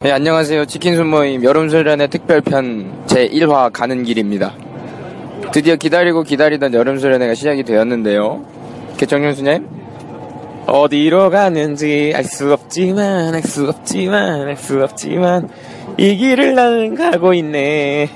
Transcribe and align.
네, 0.00 0.12
안녕하세요. 0.12 0.66
치킨 0.66 0.94
순모임 0.94 1.42
여름수련회 1.42 2.06
특별편 2.06 3.06
제1화 3.08 3.72
가는 3.72 4.04
길입니다. 4.04 4.54
드디어 5.52 5.74
기다리고 5.74 6.22
기다리던 6.22 6.72
여름수련회가 6.72 7.34
시작이 7.34 7.64
되었는데요. 7.64 8.44
개청년 8.96 9.34
수님? 9.34 9.66
어디로 10.68 11.30
가는지 11.30 12.12
알 12.14 12.22
수 12.22 12.52
없지만, 12.52 13.34
알 13.34 13.42
수 13.42 13.68
없지만, 13.68 14.42
알 14.46 14.56
수 14.56 14.80
없지만, 14.84 15.48
이 15.96 16.14
길을 16.16 16.54
나는 16.54 16.94
가고 16.94 17.34
있네. 17.34 18.08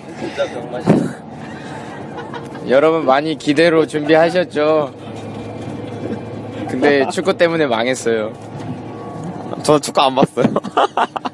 여러분 2.69 3.05
많이 3.07 3.37
기대로 3.37 3.89
준비하셨죠? 3.89 4.95
근데 6.69 7.09
축구 7.11 7.37
때문에 7.37 7.67
망했어요. 7.67 8.33
저 9.65 9.81
축구 9.81 10.01
안 10.01 10.15
봤어요. 10.15 10.47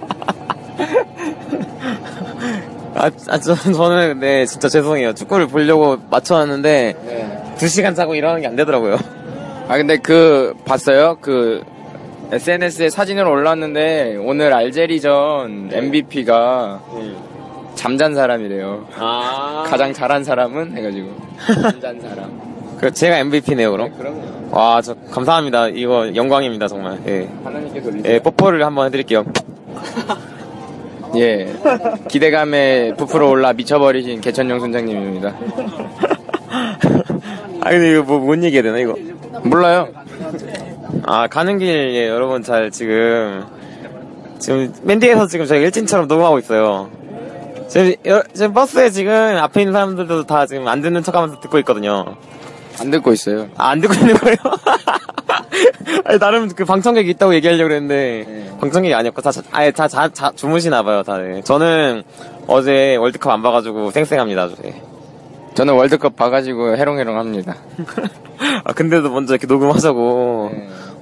아, 2.95 3.11
아 3.29 3.39
저, 3.39 3.55
저는 3.55 4.15
근데 4.15 4.47
진짜 4.47 4.69
죄송해요. 4.69 5.15
축구를 5.15 5.47
보려고 5.47 5.98
맞춰놨는데 6.11 7.55
두 7.59 7.69
시간 7.69 7.95
자고 7.95 8.15
일어나는 8.15 8.43
게 8.43 8.48
안 8.48 8.57
되더라고요. 8.57 8.97
아 9.69 9.77
근데 9.77 9.97
그 9.99 10.55
봤어요? 10.65 11.19
그 11.21 11.62
SNS에 12.33 12.91
사진을 12.91 13.27
올랐는데 13.27 14.17
오늘 14.23 14.53
알제리전 14.53 15.71
MVP가 15.73 16.81
잠잔 17.75 18.15
사람이래요. 18.15 18.87
가장 19.67 19.93
잘한 19.93 20.25
사람은 20.25 20.77
해가지고 20.77 21.09
잠잔 21.62 22.01
사람. 22.03 22.49
그 22.81 22.93
제가 22.93 23.19
MVP네요 23.19 23.71
그럼? 23.73 23.93
그럼요. 23.97 24.23
와 24.51 24.81
저 24.81 24.95
감사합니다. 25.11 25.69
이거 25.69 26.15
영광입니다 26.15 26.69
정말. 26.69 26.99
예. 27.06 27.29
하나님께 27.45 27.83
돌리세요. 27.83 28.15
예 28.15 28.19
뽀뽀를 28.19 28.65
한번 28.65 28.87
해드릴게요. 28.87 29.25
예. 31.16 31.54
기대감에 32.08 32.94
부풀어 32.96 33.28
올라 33.28 33.52
미쳐버리신 33.52 34.20
개천용 34.20 34.60
선장님입니다. 34.60 35.28
아, 37.60 37.70
근데 37.70 37.92
이거 37.92 38.02
뭐, 38.02 38.19
뭔 38.19 38.42
얘기해야 38.44 38.62
되나, 38.62 38.78
이거? 38.78 38.94
몰라요. 39.44 39.88
아, 41.04 41.26
가는 41.26 41.58
길, 41.58 41.69
예, 41.94 42.08
여러분 42.08 42.42
잘 42.42 42.70
지금, 42.70 43.44
지금, 44.38 44.72
맨 44.82 44.98
뒤에서 45.00 45.26
지금 45.26 45.46
저희 45.46 45.62
일진처럼 45.62 46.06
녹음하고 46.08 46.38
있어요. 46.38 46.91
지금, 47.69 47.94
여- 48.06 48.22
지금 48.32 48.52
버스에 48.54 48.90
지금 48.90 49.12
앞에 49.12 49.60
있는 49.62 49.72
사람들도 49.72 50.25
다 50.26 50.46
지금 50.46 50.66
안 50.69 50.80
듣는 50.80 51.02
척 51.02 51.14
하면서 51.14 51.38
듣고 51.40 51.58
있거든요. 51.60 52.16
안 52.80 52.90
듣고 52.90 53.12
있어요. 53.12 53.48
아, 53.56 53.70
안 53.70 53.80
듣고 53.80 53.94
있는 53.94 54.14
거예요? 54.16 54.36
아니, 56.04 56.19
나름 56.19 56.48
그 56.48 56.64
방청객이 56.64 57.10
있다고 57.10 57.34
얘기하려고 57.34 57.69
그랬는데, 57.69 58.56
방청객이 58.60 58.94
아니었고, 58.94 59.22
다, 59.22 59.31
자- 59.32 59.42
아예 59.53 59.70
다 59.70 59.88
자, 59.88 60.09
자- 60.12 60.32
주무시나 60.34 60.82
봐요, 60.82 61.03
다들. 61.03 61.42
저는 61.44 62.03
어제 62.47 62.97
월드컵 62.97 63.31
안 63.32 63.42
봐가지고 63.42 63.91
쌩쌩합니다. 63.91 64.48
예. 64.64 64.82
저는 65.54 65.75
월드컵 65.75 66.14
봐가지고 66.16 66.76
해롱해롱 66.76 67.19
합니다. 67.19 67.56
아, 68.64 68.72
근데도 68.72 69.10
먼저 69.10 69.34
이렇게 69.34 69.47
녹음하자고. 69.47 70.50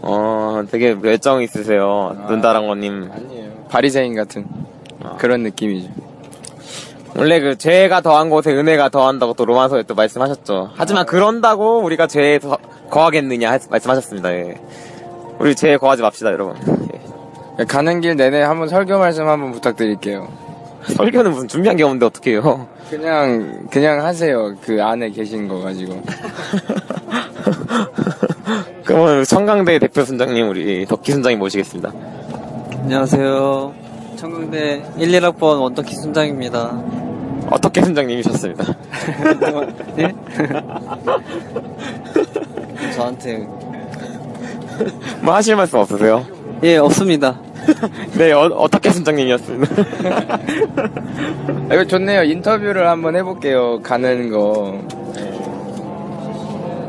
어, 0.03 0.63
되게 0.71 0.97
열정 1.05 1.43
있으세요. 1.43 2.17
눈다랑어님. 2.29 3.11
아니에요. 3.13 3.51
바리새인 3.69 4.15
같은 4.15 4.47
그런 5.19 5.43
느낌이죠. 5.43 5.89
원래 7.19 7.41
그 7.41 7.57
죄가 7.57 8.01
더한 8.03 8.29
곳에 8.31 8.53
은혜가 8.53 8.91
더한다고 8.91 9.33
또 9.35 9.45
로마서에 9.47 9.85
또 9.85 9.95
말씀하셨죠. 9.95 10.71
하지만 10.75 11.07
그런다고 11.07 11.79
우리가 11.81 12.07
죄에 12.07 12.39
더 12.39 12.57
거하겠느냐 12.91 13.51
하- 13.53 13.59
말씀하셨습니다. 13.71 14.33
예. 14.35 14.61
우리 15.39 15.55
죄에 15.55 15.77
거하지 15.79 16.03
맙시다, 16.03 16.31
여러분. 16.33 16.57
예. 17.59 17.65
가는 17.65 18.01
길 18.01 18.17
내내 18.17 18.43
한번 18.43 18.69
설교 18.69 18.99
말씀 18.99 19.27
한번 19.29 19.53
부탁드릴게요. 19.53 20.29
설교는 20.97 21.31
무슨 21.33 21.49
준비한 21.49 21.77
게 21.77 21.83
없는데 21.85 22.07
어떡해요. 22.07 22.69
그냥 22.91 23.67
그냥 23.71 24.05
하세요. 24.05 24.55
그 24.63 24.83
안에 24.83 25.11
계신 25.11 25.49
거 25.49 25.61
가지고. 25.61 26.01
그러면 28.85 29.25
청강대 29.25 29.79
대표 29.79 30.05
순장님 30.05 30.49
우리 30.49 30.87
덕기 30.87 31.13
순장님 31.13 31.39
모시겠습니다. 31.41 31.93
안녕하세요. 32.83 33.75
청강대 34.17 34.85
1, 34.99 35.09
1학번 35.09 35.61
원덕희 35.61 35.95
순장입니다. 35.95 36.71
어떻게 37.51 37.83
순장님이셨습니다. 37.83 38.65
예? 39.99 40.15
저한테 42.95 43.47
뭐 45.23 45.35
하실 45.35 45.57
말씀 45.57 45.79
없으세요? 45.79 46.25
예 46.63 46.77
없습니다. 46.79 47.39
네, 48.17 48.31
어, 48.33 48.69
떻게 48.71 48.91
순장님이었습니다. 48.91 49.75
아, 51.69 51.75
이거 51.75 51.85
좋네요. 51.85 52.23
인터뷰를 52.25 52.89
한번 52.89 53.17
해볼게요. 53.17 53.81
가는 53.83 54.31
거. 54.31 54.79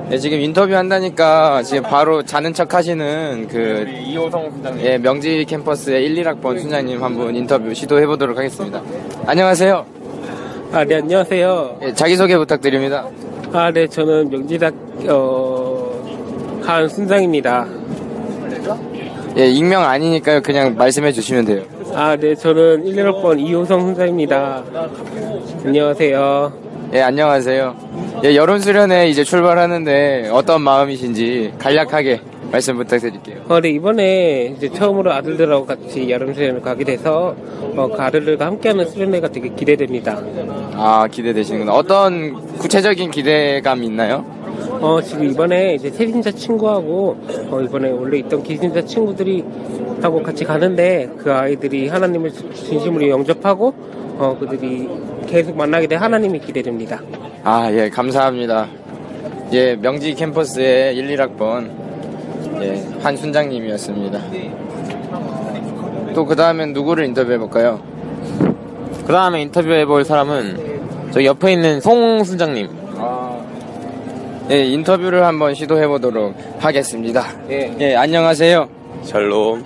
네, 0.10 0.18
지금 0.20 0.40
인터뷰 0.40 0.74
한다니까 0.76 1.64
지금 1.64 1.84
바로 1.84 2.22
자는 2.24 2.54
척 2.54 2.74
하시는 2.76 3.48
그 3.50 3.88
이호성 4.06 4.52
순장님. 4.52 4.86
예, 4.86 4.98
명지 5.00 5.44
캠퍼스의 5.46 6.06
1, 6.06 6.24
1학번 6.24 6.60
순장님 6.60 7.04
한 7.04 7.16
분 7.16 7.36
인터뷰 7.36 7.74
시도해 7.74 8.06
보도록 8.06 8.38
하겠습니다. 8.38 8.82
안녕하세요. 9.26 9.86
아, 10.72 10.84
네, 10.84 10.96
안녕하세요. 10.96 11.80
예, 11.84 11.94
자기소개 11.94 12.38
부탁드립니다. 12.38 13.08
아, 13.54 13.72
네, 13.72 13.88
저는 13.88 14.30
명지대, 14.30 14.70
어, 15.10 16.62
한 16.64 16.90
순장입니다. 16.90 17.66
예, 19.38 19.48
익명 19.48 19.84
아니니까요. 19.84 20.42
그냥 20.42 20.76
말씀해 20.76 21.12
주시면 21.14 21.46
돼요. 21.46 21.62
아, 21.94 22.16
네, 22.18 22.36
저는 22.36 22.84
116번 22.84 23.40
이호성 23.40 23.80
순장입니다. 23.82 24.64
안녕하세요. 25.66 26.54
예, 26.94 27.02
안녕하세요. 27.02 27.76
예, 28.26 28.36
여름 28.36 28.60
수련회 28.60 29.08
이제 29.10 29.24
출발하는데 29.24 30.30
어떤 30.34 30.62
마음이신지 30.62 31.54
간략하게 31.60 32.20
말씀 32.52 32.78
부탁드릴게요. 32.78 33.42
어, 33.50 33.60
네, 33.60 33.70
이번에 33.70 34.54
이제 34.58 34.70
처음으로 34.70 35.12
아들들하고 35.12 35.66
같이 35.66 36.10
여름 36.10 36.34
수련을 36.34 36.62
가게 36.62 36.84
돼서, 36.84 37.36
어, 37.76 37.88
그 37.88 38.02
아들들과 38.02 38.46
함께하는 38.46 38.88
수련회가 38.88 39.30
되게 39.30 39.50
기대됩니다. 39.50 40.22
아, 40.74 41.08
기대되시는구나. 41.12 41.74
어떤 41.74 42.34
구체적인 42.58 43.12
기대감 43.12 43.84
있나요? 43.84 44.26
어, 44.80 45.02
지금 45.02 45.30
이번에 45.30 45.76
이제 45.76 45.90
세신자 45.90 46.32
친구하고, 46.32 47.18
어, 47.50 47.62
이번에 47.62 47.90
원래 47.92 48.20
있던 48.20 48.44
기신자 48.44 48.86
친구들이 48.86 49.44
하고 50.02 50.24
같이 50.24 50.46
가는데, 50.46 51.10
그 51.18 51.32
아이들이 51.34 51.90
하나님을 51.90 52.32
진심으로 52.32 53.10
영접하고, 53.10 53.74
어, 54.20 54.38
그들이 54.40 54.88
계속 55.28 55.58
만나게 55.58 55.88
된 55.88 56.00
하나님이 56.00 56.40
기대됩니다. 56.40 57.02
아, 57.44 57.70
예, 57.72 57.90
감사합니다. 57.90 58.68
예, 59.54 59.76
명지 59.76 60.14
캠퍼스의 60.14 60.96
1, 60.96 61.08
1학번, 61.16 61.87
예, 62.62 62.84
한 63.02 63.16
순장님이었습니다. 63.18 64.20
또 66.14 66.26
그 66.26 66.36
다음엔 66.36 66.74
누구를 66.74 67.06
인터뷰해볼까요? 67.06 67.80
그 69.06 69.14
다음에 69.14 69.42
인터뷰해볼 69.44 70.04
사람은 70.04 71.12
저 71.12 71.24
옆에 71.24 71.54
있는 71.54 71.80
송 71.80 72.24
순장님. 72.24 72.70
예, 74.50 74.66
인터뷰를 74.66 75.26
한번 75.26 75.54
시도해 75.54 75.88
보도록 75.88 76.34
하겠습니다. 76.60 77.24
예. 77.50 77.96
안녕하세요. 77.96 78.68
샬롬. 79.04 79.64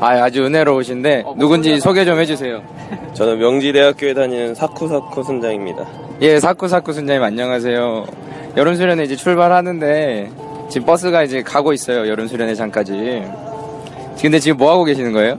아, 0.00 0.08
아주 0.22 0.44
은혜로우신데 0.44 1.24
누군지 1.36 1.78
소개 1.80 2.04
좀 2.04 2.18
해주세요. 2.20 2.62
저는 3.14 3.38
명지대학교에 3.38 4.14
다니는 4.14 4.54
사쿠사쿠 4.54 5.22
순장입니다. 5.22 5.86
예, 6.20 6.38
사쿠사쿠 6.38 6.92
순장님 6.92 7.22
안녕하세요. 7.22 8.04
여름 8.56 8.74
수련회 8.74 9.04
이제 9.04 9.16
출발하는데 9.16 10.30
지금 10.68 10.86
버스가 10.86 11.22
이제 11.22 11.42
가고 11.42 11.72
있어요. 11.72 12.08
여름 12.08 12.26
수련회장까지. 12.28 13.24
근데 14.20 14.38
지금 14.38 14.56
뭐 14.58 14.70
하고 14.70 14.84
계시는 14.84 15.12
거예요? 15.12 15.38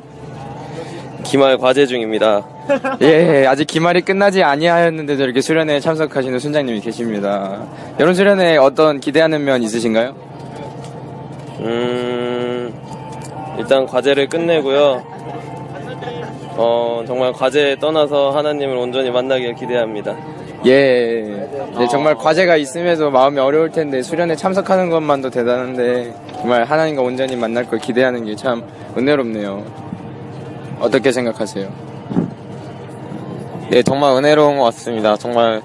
기말 1.23 1.57
과제 1.57 1.85
중입니다. 1.85 2.45
예, 3.01 3.45
아직 3.45 3.65
기말이 3.65 4.01
끝나지 4.01 4.43
아니하였는데도 4.43 5.23
이렇게 5.23 5.41
수련회에 5.41 5.79
참석하시는 5.79 6.39
순장님이 6.39 6.81
계십니다. 6.81 7.65
여름 7.99 8.13
수련회 8.13 8.57
어떤 8.57 8.99
기대하는 8.99 9.43
면 9.43 9.61
있으신가요? 9.61 10.15
음, 11.59 12.73
일단 13.57 13.85
과제를 13.85 14.29
끝내고요. 14.29 15.03
어, 16.55 17.03
정말 17.05 17.33
과제에 17.33 17.77
떠나서 17.77 18.31
하나님을 18.31 18.75
온전히 18.75 19.11
만나길 19.11 19.55
기대합니다. 19.55 20.15
예, 20.65 21.47
네, 21.77 21.87
정말 21.89 22.15
과제가 22.15 22.57
있음에도 22.57 23.09
마음이 23.11 23.39
어려울 23.39 23.71
텐데 23.71 24.01
수련회 24.01 24.35
참석하는 24.35 24.89
것만도 24.89 25.29
대단한데 25.29 26.13
정말 26.33 26.65
하나님과 26.65 27.01
온전히 27.01 27.35
만날 27.37 27.65
걸 27.65 27.79
기대하는 27.79 28.25
게 28.25 28.35
참 28.35 28.63
은혜롭네요. 28.97 29.63
어떻게 30.81 31.11
생각하세요? 31.11 31.67
네, 33.69 33.83
정말 33.83 34.15
은혜로운 34.17 34.57
것 34.57 34.63
같습니다. 34.65 35.15
정말, 35.17 35.61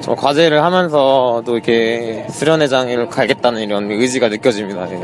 저 0.00 0.14
과제를 0.14 0.62
하면서도 0.62 1.44
이렇게 1.48 2.26
수련회장을 2.30 3.08
가겠다는 3.08 3.62
이런 3.62 3.90
의지가 3.90 4.28
느껴집니다. 4.28 4.90
예. 4.92 5.00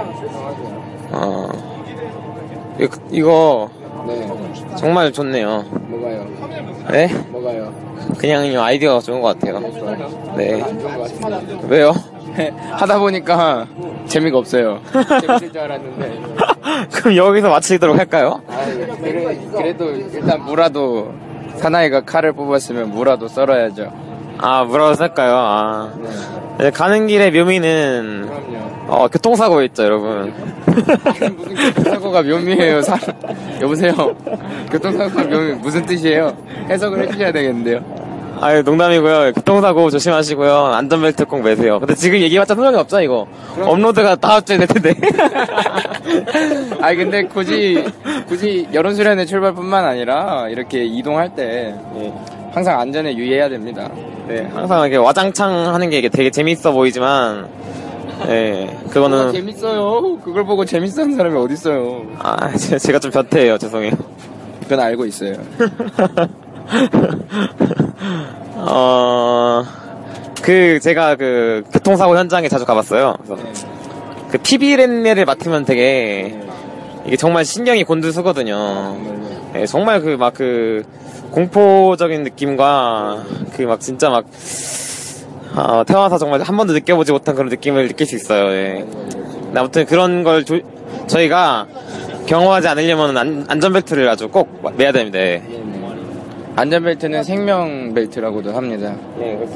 어, 1.12 1.48
이거, 2.78 2.96
이거 3.10 3.70
네, 4.06 4.28
정말 4.76 5.12
좋네요. 5.12 5.64
뭐가요? 5.70 6.26
네? 6.90 7.08
뭐가요? 7.30 7.85
그냥 8.18 8.46
이 8.46 8.56
아이디어가 8.56 9.00
좋은 9.00 9.20
것 9.20 9.38
같아요. 9.38 9.60
네. 10.36 10.62
왜요? 11.68 11.92
하다 12.72 12.98
보니까 12.98 13.66
재미가 14.06 14.38
없어요. 14.38 14.80
재밌을 15.20 15.52
줄 15.52 15.58
알았는데. 15.58 16.20
그럼 16.92 17.16
여기서 17.16 17.48
마치도록 17.48 17.98
할까요? 17.98 18.42
아, 18.48 18.64
그래, 19.00 19.38
그래도 19.52 19.90
일단 19.90 20.44
무라도 20.44 21.12
사나이가 21.56 22.02
칼을 22.02 22.32
뽑았으면 22.32 22.90
무라도 22.90 23.28
썰어야죠. 23.28 23.90
아, 24.38 24.64
뭐라고 24.64 24.94
쓸까요? 24.94 25.34
아. 25.36 25.92
네, 26.58 26.70
가는 26.70 27.06
길의 27.06 27.32
묘미는. 27.32 28.28
어, 28.88 29.08
교통사고 29.08 29.62
있죠, 29.64 29.82
여러분. 29.84 30.32
무슨 31.36 31.36
교통사고가 31.74 32.22
묘미예요, 32.22 32.82
사 32.82 32.96
여보세요. 33.60 33.92
교통사고가 34.70 35.24
묘미 35.24 35.52
무슨 35.54 35.84
뜻이에요? 35.84 36.36
해석을 36.68 37.02
해주셔야 37.02 37.32
되겠는데요. 37.32 37.80
아유, 38.40 38.62
농담이고요. 38.62 39.32
교통사고 39.32 39.90
조심하시고요. 39.90 40.66
안전벨트 40.66 41.24
꼭 41.24 41.42
매세요. 41.42 41.80
근데 41.80 41.94
지금 41.94 42.18
얘기해봤자 42.18 42.54
소용이 42.54 42.76
없죠, 42.76 43.00
이거? 43.00 43.26
업로드가 43.60 44.16
다음 44.16 44.42
주에 44.44 44.58
될 44.58 44.66
텐데. 44.66 44.94
아니 46.80 46.96
근데 46.96 47.22
굳이 47.24 47.82
굳이 48.28 48.68
여론 48.74 48.94
수련회 48.94 49.24
출발뿐만 49.24 49.84
아니라 49.86 50.48
이렇게 50.50 50.84
이동할 50.84 51.34
때 51.34 51.74
예, 51.96 52.12
항상 52.52 52.78
안전에 52.78 53.16
유의해야 53.16 53.48
됩니다. 53.48 53.90
네, 54.28 54.42
항상 54.52 54.80
이렇게 54.82 54.96
와장창 54.96 55.72
하는 55.74 55.90
게 55.90 55.98
이게 55.98 56.08
되게 56.08 56.30
재밌어 56.30 56.72
보이지만, 56.72 57.48
예, 58.28 58.76
그거는, 58.90 59.32
재밌어요. 59.32 60.18
그걸 60.24 60.44
보고 60.44 60.64
재밌어 60.64 61.02
하는 61.02 61.16
사람이 61.16 61.36
어디 61.38 61.54
있어요? 61.54 62.02
아, 62.18 62.50
제- 62.56 62.78
제가 62.78 62.98
좀 62.98 63.10
변태예요. 63.12 63.56
죄송해요. 63.58 63.92
그건 64.62 64.80
알고 64.80 65.06
있어요. 65.06 65.34
어, 68.56 69.62
그, 70.42 70.80
제가 70.80 71.16
그, 71.16 71.62
교통사고 71.72 72.16
현장에 72.16 72.48
자주 72.48 72.64
가봤어요. 72.64 73.14
그래서 73.24 73.42
그 74.30 74.38
TV랜레를 74.42 75.24
맡으면 75.24 75.64
되게, 75.64 76.38
이게 77.06 77.16
정말 77.16 77.44
신경이 77.44 77.84
곤두서거든요. 77.84 78.96
예, 79.56 79.66
정말 79.66 80.00
그, 80.00 80.16
막 80.18 80.34
그, 80.34 80.84
공포적인 81.46 82.22
느낌과, 82.22 83.24
그 83.54 83.62
막 83.66 83.78
진짜 83.78 84.08
막, 84.08 84.24
어, 85.54 85.84
태어나서 85.84 86.16
정말 86.16 86.40
한 86.40 86.56
번도 86.56 86.72
느껴보지 86.72 87.12
못한 87.12 87.34
그런 87.34 87.50
느낌을 87.50 87.88
느낄 87.88 88.06
수 88.06 88.16
있어요. 88.16 88.50
예. 88.52 88.86
아무튼 89.54 89.84
그런 89.84 90.24
걸 90.24 90.46
조- 90.46 90.60
저희가 91.06 91.66
경험하지 92.24 92.68
않으려면 92.68 93.18
안, 93.18 93.44
안전벨트를 93.48 94.08
아주 94.08 94.28
꼭 94.30 94.48
매야 94.78 94.92
됩니다. 94.92 95.18
예. 95.18 95.42
안전벨트는 96.56 97.22
생명 97.22 97.92
벨트라고도 97.92 98.52
합니다. 98.52 98.94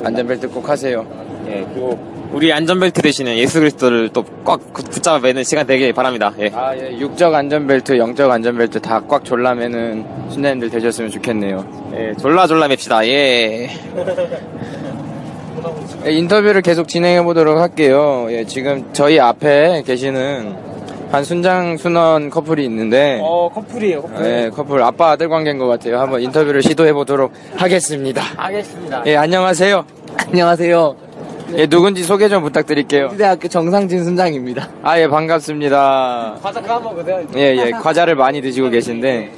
안전벨트 0.04 0.50
꼭 0.50 0.68
하세요. 0.68 1.06
예, 1.48 1.66
그리고 1.72 1.98
우리 2.32 2.52
안전벨트 2.52 3.02
대신에 3.02 3.36
예수 3.38 3.58
그리스도를 3.60 4.10
또 4.10 4.24
꽉 4.44 4.72
붙잡아 4.72 5.18
매는 5.18 5.44
시간 5.44 5.66
되길 5.66 5.92
바랍니다. 5.92 6.32
예. 6.40 6.50
아, 6.54 6.74
예. 6.76 6.96
육적 6.98 7.34
안전벨트, 7.34 7.98
영적 7.98 8.30
안전벨트 8.30 8.80
다 8.80 9.00
꽉 9.08 9.24
졸라매는 9.24 10.04
순자님들 10.30 10.70
되셨으면 10.70 11.10
좋겠네요. 11.10 11.64
예, 11.94 12.14
졸라 12.20 12.46
졸라 12.46 12.68
맵시다. 12.68 13.06
예. 13.06 13.68
예, 16.06 16.12
인터뷰를 16.12 16.62
계속 16.62 16.88
진행해 16.88 17.22
보도록 17.22 17.58
할게요. 17.58 18.26
예, 18.30 18.44
지금 18.44 18.88
저희 18.92 19.20
앞에 19.20 19.82
계시는 19.86 20.70
한 21.12 21.24
순장 21.24 21.76
순원 21.76 22.30
커플이 22.30 22.64
있는데, 22.64 23.18
어, 23.22 23.50
커플이에요, 23.52 24.02
커플. 24.02 24.24
예, 24.24 24.50
커플 24.50 24.82
아빠 24.82 25.10
아들 25.10 25.28
관계인 25.28 25.58
것 25.58 25.66
같아요. 25.66 25.98
한번 26.00 26.22
인터뷰를 26.22 26.62
시도해 26.62 26.92
보도록 26.92 27.32
하겠습니다. 27.56 28.22
알겠습니다. 28.36 29.02
예, 29.06 29.16
안녕하세요. 29.16 29.84
안녕하세요. 30.28 31.09
예, 31.56 31.66
누군지 31.66 32.02
소개 32.02 32.28
좀 32.28 32.42
부탁드릴게요. 32.42 33.10
대학교 33.16 33.48
정상진 33.48 34.04
순장입니다. 34.04 34.68
아, 34.82 34.98
예, 34.98 35.08
반갑습니다. 35.08 36.38
과자 36.42 36.60
까먹으세요. 36.60 37.26
예, 37.36 37.56
예, 37.56 37.70
과자를 37.70 38.14
많이 38.14 38.40
드시고 38.40 38.70
계신데, 38.70 39.32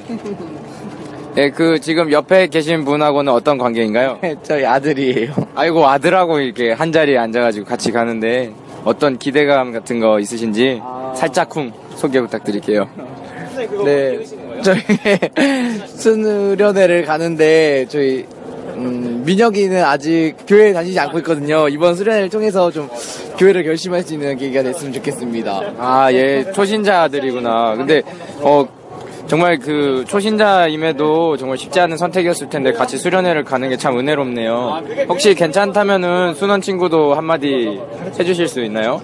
예, 1.37 1.49
그, 1.49 1.79
지금 1.79 2.11
옆에 2.11 2.47
계신 2.47 2.85
분하고는 2.85 3.31
어떤 3.33 3.57
관계인가요? 3.57 4.19
저희 4.43 4.65
아들이에요. 4.65 5.33
아이고, 5.55 5.87
아들하고 5.87 6.39
이렇게 6.39 6.71
한 6.71 6.91
자리에 6.91 7.17
앉아가지고 7.17 7.65
같이 7.65 7.91
가는데, 7.91 8.51
어떤 8.85 9.17
기대감 9.17 9.71
같은 9.71 9.99
거 9.99 10.19
있으신지, 10.19 10.81
살짝쿵 11.15 11.71
소개 11.95 12.19
부탁드릴게요. 12.21 12.87
네. 13.85 14.19
저희 14.63 14.79
수련회를 15.85 17.05
가는데 17.05 17.85
저희 17.87 18.25
음, 18.75 19.23
민혁이는 19.25 19.83
아직 19.83 20.35
교회에 20.47 20.73
다니지 20.73 20.99
않고 20.99 21.19
있거든요. 21.19 21.67
이번 21.69 21.95
수련회를 21.95 22.29
통해서 22.29 22.71
좀 22.71 22.89
교회를 23.37 23.63
결심할 23.63 24.03
수 24.03 24.13
있는 24.13 24.37
계기가 24.37 24.63
됐으면 24.63 24.93
좋겠습니다. 24.93 25.61
아, 25.79 26.11
예, 26.11 26.51
초신자들이구나. 26.53 27.75
근데, 27.75 28.01
어, 28.41 28.65
정말 29.27 29.57
그 29.57 30.03
초신자임에도 30.07 31.37
정말 31.37 31.57
쉽지 31.57 31.79
않은 31.79 31.95
선택이었을 31.97 32.49
텐데 32.49 32.73
같이 32.73 32.97
수련회를 32.97 33.43
가는 33.45 33.69
게 33.69 33.77
참 33.77 33.97
은혜롭네요. 33.97 34.83
혹시 35.07 35.33
괜찮다면은 35.33 36.33
순원 36.35 36.61
친구도 36.61 37.13
한마디 37.15 37.79
해주실 38.19 38.47
수 38.47 38.61
있나요? 38.63 39.01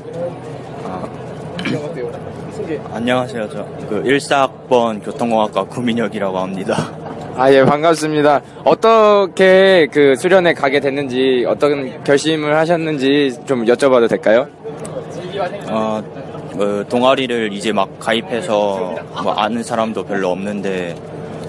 안녕하세요. 2.93 3.49
저 3.49 3.65
그 3.89 4.03
14학번 4.03 5.03
교통공학과 5.03 5.63
구민혁이라고 5.63 6.37
합니다. 6.37 6.91
아, 7.39 7.51
예, 7.53 7.63
반갑습니다. 7.63 8.41
어떻게 8.65 9.87
그 9.91 10.15
수련회 10.15 10.53
가게 10.53 10.79
됐는지, 10.81 11.45
어떤 11.47 12.03
결심을 12.03 12.55
하셨는지 12.57 13.39
좀 13.45 13.63
여쭤봐도 13.65 14.09
될까요? 14.09 14.47
어, 15.69 16.03
그 16.51 16.85
동아리를 16.89 17.53
이제 17.53 17.71
막 17.71 17.97
가입해서 17.99 18.95
뭐 19.23 19.33
아는 19.33 19.63
사람도 19.63 20.03
별로 20.03 20.29
없는데 20.29 20.95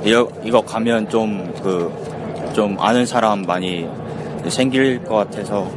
이거, 0.04 0.28
이거 0.44 0.60
가면 0.60 1.08
좀 1.08 1.52
그 1.62 2.10
좀 2.52 2.76
아는 2.80 3.06
사람 3.06 3.42
많이 3.42 3.88
생길 4.48 5.04
것 5.04 5.14
같아서 5.14 5.70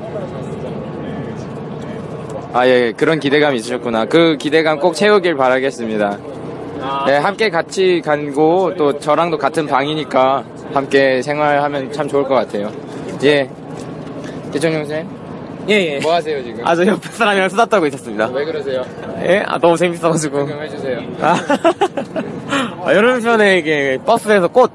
아, 2.51 2.67
예, 2.67 2.91
그런 2.97 3.19
기대감이 3.19 3.57
있으셨구나. 3.57 4.05
그 4.05 4.37
기대감 4.39 4.79
꼭 4.79 4.95
채우길 4.95 5.35
바라겠습니다. 5.35 6.17
네, 7.05 7.17
함께 7.17 7.49
같이 7.49 8.01
가고 8.03 8.73
또 8.75 8.97
저랑도 8.99 9.37
같은 9.37 9.67
방이니까 9.67 10.43
함께 10.73 11.21
생활하면 11.21 11.91
참 11.91 12.07
좋을 12.07 12.23
것 12.23 12.35
같아요. 12.35 12.71
예. 13.23 13.49
선생님? 14.53 15.23
예, 15.69 15.95
예. 15.95 15.99
뭐 15.99 16.13
하세요, 16.13 16.43
지금? 16.43 16.65
아, 16.65 16.75
저 16.75 16.85
옆에 16.85 17.09
사람이랑 17.09 17.49
수다 17.49 17.65
떨고 17.65 17.87
있었습니다. 17.87 18.27
왜 18.27 18.45
그러세요? 18.45 18.83
예? 19.23 19.43
아, 19.47 19.57
너무 19.57 19.77
재밌어가지고. 19.77 20.47
좀 20.47 20.61
해주세요. 20.61 20.99
아, 21.21 21.37
아, 22.85 22.93
여름 22.93 23.21
수련회 23.21 23.57
이게 23.59 23.97
버스에서 24.05 24.47
꽃 24.49 24.71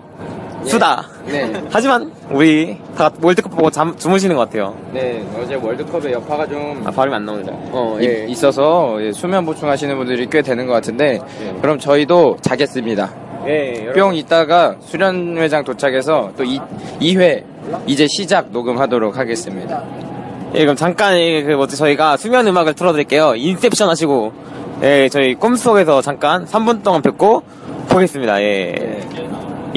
수다. 0.69 1.05
네. 1.27 1.51
하지만 1.71 2.13
우리 2.31 2.77
다 2.97 3.11
월드컵 3.23 3.51
보고 3.51 3.71
잠, 3.71 3.97
주무시는 3.97 4.37
것 4.37 4.47
같아요. 4.49 4.75
네, 4.93 5.25
어제 5.41 5.55
월드컵에 5.55 6.13
여파가 6.13 6.47
좀 6.47 6.83
아, 6.85 6.91
발음이 6.91 7.15
안 7.17 7.25
나오는데. 7.25 7.53
어, 7.73 7.99
이- 8.01 8.31
있어서 8.31 8.97
예, 9.01 9.13
수면 9.13 9.45
보충하시는 9.47 9.97
분들이 9.97 10.27
꽤 10.31 10.43
되는 10.43 10.67
것 10.67 10.73
같은데 10.75 11.21
그럼 11.63 11.79
저희도 11.79 12.37
자겠습니다. 12.41 13.11
예, 13.47 13.93
뿅 13.95 14.15
있다가 14.15 14.77
수련회장 14.81 15.65
도착해서 15.65 16.33
또 16.37 16.45
2, 16.45 16.61
2회 17.01 17.45
이제 17.87 18.07
시작 18.09 18.51
녹음하도록 18.51 19.17
하겠습니다. 19.17 19.83
예, 20.55 20.61
그럼 20.61 20.77
잠깐 20.77 21.17
예, 21.19 21.43
그 21.43 21.53
뭐지 21.53 21.77
저희가 21.77 22.17
수면 22.17 22.47
음악을 22.47 22.75
틀어드릴게요. 22.75 23.35
인셉션 23.37 23.89
하시고 23.89 24.33
예, 24.83 25.09
저희 25.09 25.35
꿈속에서 25.35 26.03
잠깐 26.03 26.45
3분 26.45 26.83
동안 26.83 27.01
뵙고 27.03 27.43
보겠습니다. 27.89 28.41
예. 28.43 29.01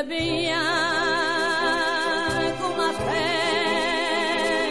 Le 0.00 0.06
bien 0.06 0.66
qu'on 2.58 2.72
m'a 2.80 2.92
fait, 3.06 4.70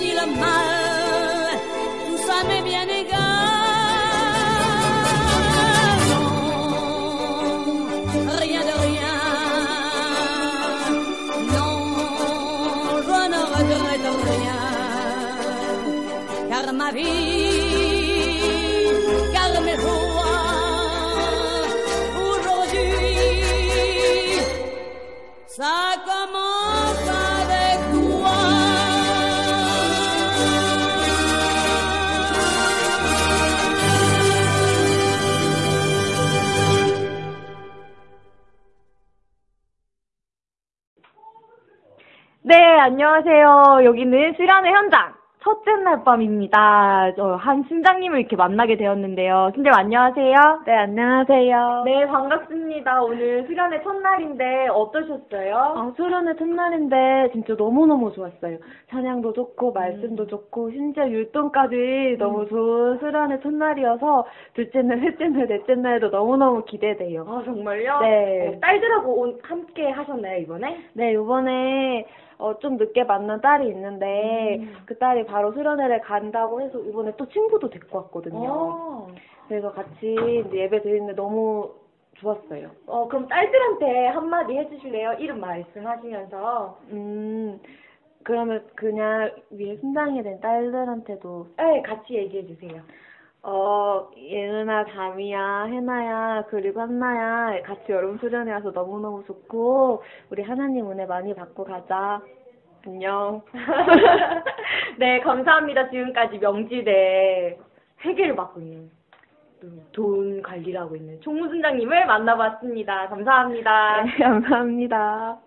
ni 0.00 0.10
le 0.18 0.26
mal, 0.40 1.58
tout 2.06 2.20
ça 2.26 2.38
bien 2.70 2.86
égal. 3.02 3.20
Non, 6.10 6.28
rien 8.42 8.62
de 8.70 8.74
rien. 8.86 9.16
Non, 11.54 11.76
je 13.08 13.20
ne 13.32 13.40
regrette 13.54 14.08
rien, 14.30 14.62
car 16.50 16.66
ma 16.72 16.88
vie, 16.92 17.25
안녕하세요. 42.86 43.80
여기는 43.82 44.34
수련회 44.34 44.70
현장. 44.70 45.12
첫째 45.42 45.72
날 45.82 46.04
밤입니다. 46.04 47.12
저한 47.16 47.64
순장님을 47.64 48.20
이렇게 48.20 48.36
만나게 48.36 48.76
되었는데요. 48.76 49.50
순장 49.56 49.74
안녕하세요. 49.74 50.34
네, 50.66 50.72
안녕하세요. 50.72 51.82
네, 51.84 52.06
반갑습니다. 52.06 53.02
오늘 53.02 53.44
수련회 53.48 53.82
첫날인데 53.82 54.68
어떠셨어요? 54.70 55.56
아, 55.56 55.92
수련회 55.96 56.36
첫날인데 56.36 57.30
진짜 57.32 57.54
너무너무 57.58 58.12
좋았어요. 58.12 58.58
찬양도 58.90 59.32
좋고 59.32 59.72
말씀도 59.72 60.28
좋고 60.28 60.70
심지어 60.70 61.08
율동까지 61.08 62.16
너무 62.20 62.46
좋은 62.48 62.98
수련회 63.00 63.40
첫날이어서 63.40 64.26
둘째 64.54 64.82
날, 64.82 65.00
셋째 65.00 65.26
날, 65.28 65.48
넷째 65.48 65.74
날도 65.74 66.10
너무너무 66.10 66.64
기대돼요. 66.64 67.24
아, 67.28 67.42
정말요? 67.44 67.98
네. 68.00 68.48
어, 68.54 68.60
딸들하고 68.60 69.12
온- 69.22 69.38
함께 69.42 69.90
하셨나요, 69.90 70.38
이번에? 70.42 70.78
네, 70.94 71.12
이번에 71.14 72.06
어, 72.38 72.58
좀 72.58 72.76
늦게 72.76 73.04
만난 73.04 73.40
딸이 73.40 73.68
있는데 73.68 74.60
그 74.84 74.98
딸이 74.98 75.26
바로 75.26 75.52
수련회를 75.52 76.00
간다고 76.02 76.60
해서 76.60 76.78
이번에 76.78 77.12
또 77.16 77.26
친구도 77.28 77.70
데리고 77.70 77.98
왔거든요. 77.98 78.48
어. 78.48 79.08
그래서 79.48 79.72
같이 79.72 80.14
이제 80.46 80.58
예배 80.58 80.82
드리는데 80.82 81.14
너무 81.14 81.72
좋았어요. 82.14 82.70
어, 82.86 83.08
그럼 83.08 83.28
딸들한테 83.28 84.08
한마디 84.08 84.56
해주실래요? 84.56 85.14
이름 85.18 85.40
말씀하시면서. 85.40 86.78
음, 86.90 87.60
그러면 88.22 88.66
그냥 88.74 89.30
위에 89.50 89.76
순장이 89.76 90.22
된 90.22 90.40
딸들한테도 90.40 91.48
네, 91.58 91.82
같이 91.82 92.14
얘기해주세요. 92.14 92.82
어, 93.48 94.10
예은아, 94.16 94.86
다미야, 94.86 95.66
해나야, 95.66 96.42
그리고 96.48 96.80
한나야, 96.80 97.62
같이 97.62 97.92
여름 97.92 98.18
수련회 98.18 98.52
와서 98.52 98.72
너무너무 98.72 99.22
좋고, 99.24 100.02
우리 100.30 100.42
하나님 100.42 100.90
은혜 100.90 101.06
많이 101.06 101.32
받고 101.32 101.62
가자. 101.62 102.20
안녕. 102.84 103.42
네, 104.98 105.20
감사합니다. 105.20 105.90
지금까지 105.90 106.38
명지대 106.38 107.56
회계를 108.04 108.34
맡고 108.34 108.60
있는 108.60 108.90
또돈 109.60 110.42
관리를 110.42 110.80
하고 110.80 110.96
있는 110.96 111.20
총무순장님을 111.20 112.04
만나봤습니다. 112.04 113.08
감사합니다. 113.08 114.02
네, 114.02 114.10
감사합니다. 114.18 115.38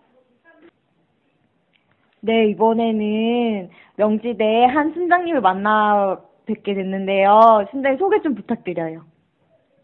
네, 2.21 2.47
이번에는 2.47 3.69
명지대 3.97 4.65
한 4.67 4.93
순장님을 4.93 5.41
만나 5.41 6.28
뵙게 6.49 6.73
됐는데요. 6.73 7.67
순장님 7.71 7.99
소개 7.99 8.21
좀 8.21 8.33
부탁드려요. 8.33 9.05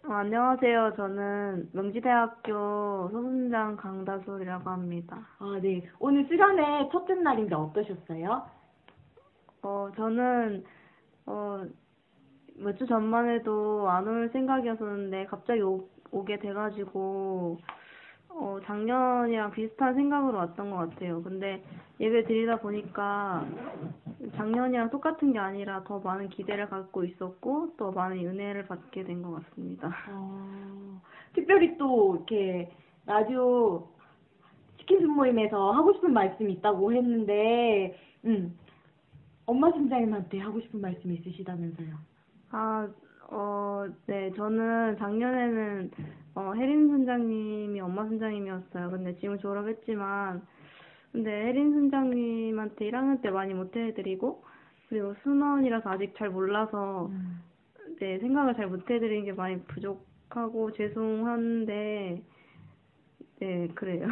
어, 0.08 0.12
안녕하세요. 0.14 0.94
저는 0.98 1.70
명지대학교 1.74 3.10
소순장 3.12 3.76
강다솔이라고 3.78 4.70
합니다. 4.70 5.28
아, 5.40 5.60
네. 5.62 5.84
오늘 6.00 6.26
수련회 6.26 6.90
첫째 6.92 7.14
날인데 7.16 7.54
어떠셨어요? 7.56 8.44
어, 9.62 9.90
저는, 9.96 10.64
어, 11.28 11.64
몇 12.58 12.78
주 12.78 12.86
전만 12.88 13.30
해도 13.30 13.88
안 13.90 14.08
올 14.08 14.30
생각이었었는데, 14.32 15.26
갑자기 15.26 15.62
오, 15.62 15.88
오게 16.12 16.40
돼가지고, 16.40 17.60
어, 18.38 18.60
작년이랑 18.66 19.52
비슷한 19.52 19.96
생각으로 19.96 20.38
왔던 20.40 20.70
것 20.70 20.78
같아요. 20.78 21.24
근데 21.24 21.64
예배 22.00 22.26
드리다 22.26 22.58
보니까 22.60 23.46
작년이랑 24.36 24.90
똑같은 24.90 25.32
게 25.32 25.40
아니라 25.40 25.84
더 25.86 26.00
많은 26.00 26.30
기대를 26.30 26.70
갖고 26.70 27.04
있었고, 27.06 27.74
또 27.78 27.92
많은 27.92 28.18
은혜를 28.18 28.66
받게 28.68 29.04
된 29.06 29.22
것 29.24 29.32
같습니다. 29.32 29.88
어, 30.12 31.02
특별히 31.34 31.78
또 31.78 32.16
이렇게 32.16 32.72
라디오 33.06 33.88
치킨 34.80 35.00
순 35.00 35.12
모임에서 35.12 35.72
하고 35.72 35.94
싶은 35.94 36.12
말씀이 36.14 36.54
있다고 36.54 36.92
했는데, 36.92 37.98
음, 38.26 38.58
엄마 39.46 39.72
팀장님한테 39.72 40.40
하고 40.40 40.60
싶은 40.60 40.82
말씀 40.82 41.12
있으시다면서요? 41.14 41.96
아, 42.52 42.88
어, 43.30 43.86
네, 44.08 44.32
저는 44.36 44.98
작년에는, 44.98 45.92
어, 46.36 46.54
혜린 46.54 46.90
순장님이 46.90 47.80
엄마 47.80 48.06
순장님이었어요. 48.06 48.92
근데 48.92 49.16
지금 49.16 49.38
졸업했지만, 49.40 50.42
근데 51.14 51.32
혜린 51.32 51.72
순장님한테 51.72 52.92
1학년 52.92 53.22
때 53.22 53.30
많이 53.30 53.54
못해드리고, 53.54 54.44
그리고 54.90 55.16
순원이라서 55.24 55.90
아직 55.90 56.14
잘 56.18 56.30
몰라서, 56.30 57.10
네, 58.00 58.20
생각을 58.20 58.56
잘 58.56 58.68
못해드린 58.68 59.24
게 59.24 59.32
많이 59.32 59.62
부족하고 59.64 60.74
죄송한데, 60.74 62.22
네, 63.40 63.68
그래요. 63.74 64.06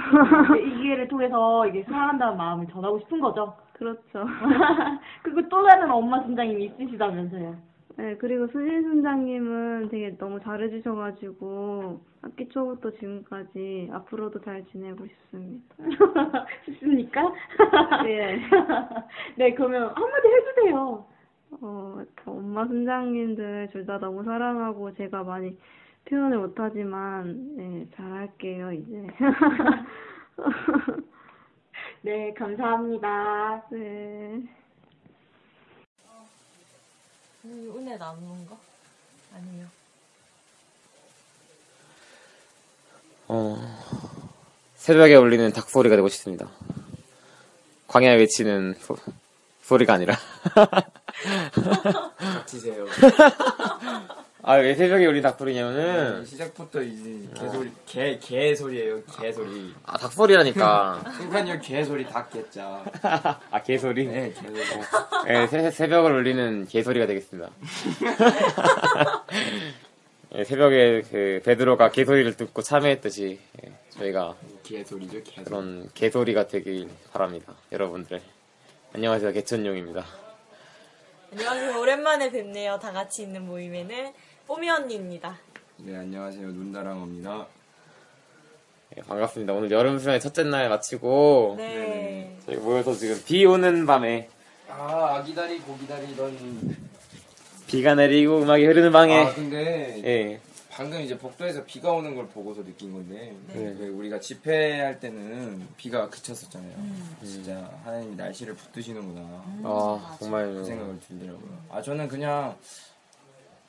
이 0.65 0.81
기회를 0.81 1.09
통해서 1.09 1.67
이게 1.67 1.83
사랑한다는 1.83 2.37
마음을 2.37 2.67
전하고 2.67 2.99
싶은 2.99 3.19
거죠? 3.19 3.53
그렇죠. 3.73 4.01
그리고 5.23 5.47
또 5.49 5.63
다른 5.65 5.91
엄마 5.91 6.23
팀장님이 6.23 6.65
있으시다면서요? 6.65 7.72
네, 7.97 8.17
그리고 8.17 8.47
수진 8.47 8.81
순장님은 8.83 9.89
되게 9.89 10.17
너무 10.17 10.39
잘해주셔가지고, 10.41 12.01
학기 12.23 12.49
초부터 12.49 12.91
지금까지 12.93 13.89
앞으로도 13.91 14.41
잘 14.41 14.65
지내고 14.71 15.05
싶습니다. 15.05 15.75
싶습니까? 16.65 17.21
네. 18.03 18.39
네, 19.37 19.53
그러면 19.53 19.91
한마디 19.95 20.27
해주세요. 20.27 21.05
어, 21.61 22.01
엄마 22.25 22.65
순장님들 22.65 23.69
둘 23.71 23.85
다 23.85 23.99
너무 23.99 24.23
사랑하고 24.23 24.93
제가 24.95 25.23
많이 25.23 25.55
표현을 26.05 26.39
못하지만, 26.39 27.55
네, 27.57 27.87
잘할게요, 27.95 28.71
이제. 28.71 29.07
네, 32.01 32.33
감사합니다. 32.33 33.65
네. 33.71 34.41
은혜 37.45 37.97
나누는 37.97 38.45
거? 38.47 38.57
아니요. 39.35 39.67
어, 43.27 43.57
새벽에 44.75 45.15
울리는 45.15 45.51
닭소리가 45.51 45.95
되고 45.95 46.07
싶습니다. 46.09 46.47
광야에 47.87 48.15
외치는 48.15 48.75
소, 48.79 48.95
소리가 49.63 49.93
아니라. 49.93 50.17
닥치세요. 52.19 52.85
아, 54.45 54.55
왜 54.55 54.75
새벽에 54.75 55.05
울리는 55.05 55.21
닭소리냐면은, 55.21 56.19
네, 56.19 56.25
시작부터 56.25 56.81
이제 56.81 57.29
개소리, 57.33 57.71
개, 57.85 58.19
개소리예요, 58.19 59.01
개소리. 59.05 59.73
아, 59.85 59.97
닭소리라니까. 59.97 61.01
순간요, 61.15 61.61
개소리, 61.61 62.05
닭개자. 62.05 62.83
아, 63.51 63.63
개소리? 63.63 64.05
네, 64.05 64.33
개소리. 64.33 64.59
네, 65.27 65.47
새, 65.47 65.71
새벽을 65.71 66.11
울리는 66.11 66.67
개소리가 66.67 67.05
되겠습니다. 67.05 67.51
예, 70.35 70.43
새벽에 70.43 71.03
그 71.09 71.41
베드로가 71.45 71.91
개소리를 71.91 72.35
듣고 72.35 72.61
참여했듯이 72.61 73.39
예, 73.63 73.71
저희가 73.91 74.35
개소리죠, 74.63 75.23
개소리. 75.23 75.45
그런 75.45 75.89
개소리가 75.93 76.47
되길 76.47 76.89
바랍니다. 77.13 77.53
여러분들. 77.71 78.19
안녕하세요, 78.93 79.31
개천용입니다. 79.31 80.03
안녕하세요. 81.31 81.79
오랜만에 81.79 82.29
뵙네요. 82.29 82.77
다 82.79 82.91
같이 82.91 83.23
있는 83.23 83.45
모임에는 83.45 84.11
뽀미 84.47 84.69
언니입니다. 84.69 85.37
네, 85.77 85.95
안녕하세요. 85.95 86.47
눈다랑어입니다. 86.47 87.47
예, 88.97 89.01
반갑습니다. 89.01 89.53
오늘 89.53 89.71
여름 89.71 89.97
수련회 89.99 90.19
첫째 90.19 90.43
날 90.43 90.69
마치고 90.69 91.55
네. 91.57 92.37
저희 92.45 92.57
모여서 92.57 92.93
지금 92.93 93.19
비 93.25 93.45
오는 93.45 93.85
밤에 93.85 94.29
아, 94.69 95.15
아기다리, 95.17 95.59
고기다리, 95.59 96.15
넌. 96.15 96.77
비가 97.67 97.95
내리고 97.95 98.39
음악이 98.41 98.65
흐르는 98.65 98.91
방에 98.91 99.23
아, 99.25 99.33
근데. 99.33 100.01
예. 100.03 100.39
방금 100.69 100.99
이제 101.01 101.15
복도에서 101.17 101.63
비가 101.65 101.91
오는 101.91 102.15
걸 102.15 102.27
보고서 102.27 102.63
느낀 102.63 102.91
건데 102.91 103.35
네. 103.49 103.75
그 103.77 103.93
우리가 103.95 104.19
집회할 104.19 104.99
때는 104.99 105.67
비가 105.77 106.09
그쳤었잖아요. 106.09 106.71
음. 106.75 107.15
진짜 107.23 107.69
하나님이 107.83 108.15
날씨를 108.15 108.55
붙드시는구나. 108.55 109.21
아, 109.63 110.17
정말 110.19 110.51
그 110.51 110.65
생각을 110.65 110.99
들더라고요. 111.07 111.57
아 111.69 111.81
저는 111.81 112.07
그냥 112.07 112.55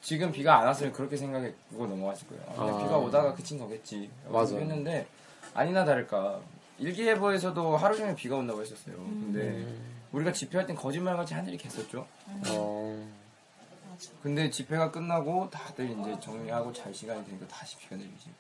지금 0.04 0.30
비가 0.30 0.58
안 0.58 0.66
왔으면 0.66 0.92
그렇게 0.92 1.16
생각하고 1.16 1.86
넘어갔을 1.86 2.28
거예요. 2.28 2.44
아, 2.50 2.54
그냥 2.56 2.74
아. 2.74 2.82
비가 2.82 2.98
오다가 2.98 3.34
그친 3.34 3.58
거겠지. 3.58 4.10
맞아. 4.28 4.54
했는데 4.54 5.06
아니나 5.54 5.82
다를까 5.86 6.40
일기예보에서도 6.78 7.76
하루 7.78 7.96
종일 7.96 8.14
비가 8.14 8.36
온다고 8.36 8.60
했었어요. 8.60 8.96
음. 8.96 9.32
근데 9.32 9.66
우리가 10.12 10.30
집회할 10.30 10.66
땐 10.66 10.76
거짓말같이 10.76 11.32
하늘이 11.32 11.56
겠었죠. 11.56 12.06
어, 12.50 13.08
근데 14.22 14.50
집회가 14.50 14.90
끝나고 14.90 15.48
다들 15.48 15.90
이제 15.98 16.20
정리하고 16.20 16.70
잘 16.74 16.92
시간이 16.92 17.24
되니까 17.24 17.48
다시 17.48 17.78
비가 17.78 17.96
내리지. 17.96 18.30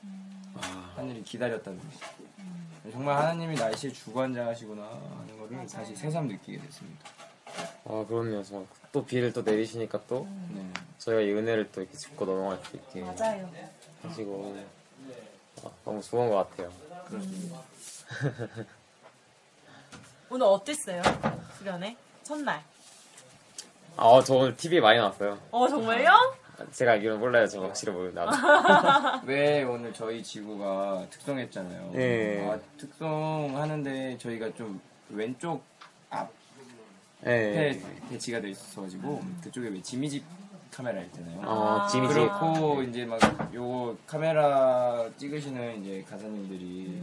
하늘이 0.94 1.22
기다렸다는 1.22 1.78
거지. 1.78 2.92
정말 2.92 3.16
하나님이 3.16 3.54
날씨의 3.54 3.94
주관자시구나 3.94 4.82
하는 4.82 5.38
거를 5.38 5.66
다시 5.66 5.96
새삼 5.96 6.28
느끼게 6.28 6.58
됐습니다. 6.60 7.08
아 7.84 8.04
그렇네요. 8.08 8.42
또 8.92 9.04
비를 9.04 9.32
또 9.32 9.42
내리시니까 9.42 10.00
또 10.08 10.26
네. 10.54 10.64
저희가 10.98 11.20
이 11.22 11.32
은혜를 11.32 11.70
또 11.72 11.80
이렇게 11.82 11.96
짚고 11.96 12.24
넘어갈 12.24 12.58
수 12.64 12.76
있게 12.76 13.02
맞아요. 13.02 13.50
하시고 14.02 14.56
아, 15.64 15.70
너무 15.84 16.02
좋은 16.02 16.28
것 16.30 16.36
같아요. 16.50 16.72
그렇습니다. 17.08 17.58
오늘 20.30 20.46
어땠어요? 20.46 21.02
수련회? 21.58 21.96
첫날. 22.22 22.62
아, 23.96 24.04
어, 24.06 24.22
저 24.22 24.34
오늘 24.34 24.56
TV에 24.56 24.80
많이 24.80 24.98
나왔어요. 24.98 25.38
어, 25.50 25.68
정말요? 25.68 26.10
제가 26.72 26.92
알기로는 26.92 27.20
몰라요. 27.20 27.46
저 27.46 27.60
확실히 27.62 27.92
모르는데. 27.92 28.20
왜 29.26 29.62
오늘 29.64 29.92
저희 29.92 30.22
지구가 30.22 31.06
특성했잖아요. 31.10 31.90
네. 31.92 32.48
아, 32.50 32.58
특성하는데 32.78 34.18
저희가 34.18 34.54
좀 34.54 34.80
왼쪽 35.10 35.62
네. 37.24 37.80
배치가 38.10 38.40
돼 38.40 38.50
있어가지고 38.50 39.22
그쪽에 39.42 39.68
왜 39.68 39.80
지미집 39.82 40.24
카메라 40.70 41.00
있잖아요. 41.02 41.40
아, 41.42 41.86
지미집. 41.90 42.14
그렇고 42.16 42.82
이제 42.82 43.04
막 43.06 43.18
요거 43.54 43.96
카메라 44.06 45.08
찍으시는 45.16 45.82
이제 45.82 46.04
가사님들이 46.08 47.00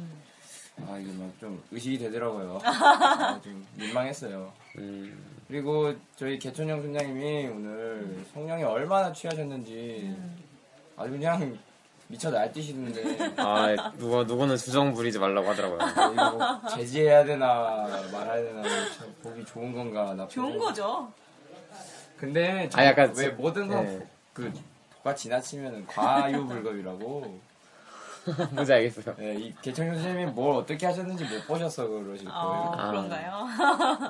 아 0.88 0.98
이게 0.98 1.12
막 1.14 1.32
좀 1.40 1.62
의식이 1.72 1.98
되더라고요. 1.98 2.60
아, 2.64 3.40
좀 3.42 3.66
민망했어요. 3.76 4.52
음. 4.78 5.42
그리고 5.48 5.94
저희 6.16 6.38
개천영 6.38 6.82
순장님이 6.82 7.48
오늘 7.48 8.24
성령이 8.34 8.64
얼마나 8.64 9.12
취하셨는지 9.12 10.16
아주 10.96 11.12
그냥 11.12 11.58
미쳐 12.12 12.30
날뛰시는데 12.30 13.34
아, 13.38 13.92
누구, 13.98 14.24
누구는 14.26 14.58
주정 14.58 14.94
부리지 14.94 15.18
말라고 15.18 15.50
하더라고요. 15.50 15.80
이거 16.14 16.32
뭐 16.32 16.68
제지해야 16.76 17.24
되나 17.24 17.88
말아야 18.12 18.44
되나 18.44 18.62
참 18.98 19.16
보기 19.24 19.46
좋은 19.46 19.72
건가 19.74 20.14
나쁜 20.14 20.28
좋은. 20.30 20.58
거죠. 20.60 21.12
근데 22.18 22.70
아, 22.74 22.86
약간 22.86 23.14
왜 23.16 23.30
저- 23.30 23.36
모든 23.36 23.68
건 23.70 23.86
네. 23.86 24.08
그 24.34 24.52
도가 24.98 25.16
지나치면 25.16 25.88
과유불급이라고. 25.88 27.40
뭔지 28.52 28.72
알겠어요. 28.74 29.16
네, 29.18 29.36
이 29.36 29.54
개천영 29.62 29.96
선생님이 29.96 30.32
뭘 30.32 30.56
어떻게 30.56 30.86
하셨는지 30.86 31.24
못 31.24 31.48
보셔서 31.48 31.88
그러실 31.88 32.28
거예요. 32.28 32.76
어, 32.78 32.88
그런가요? 32.90 33.48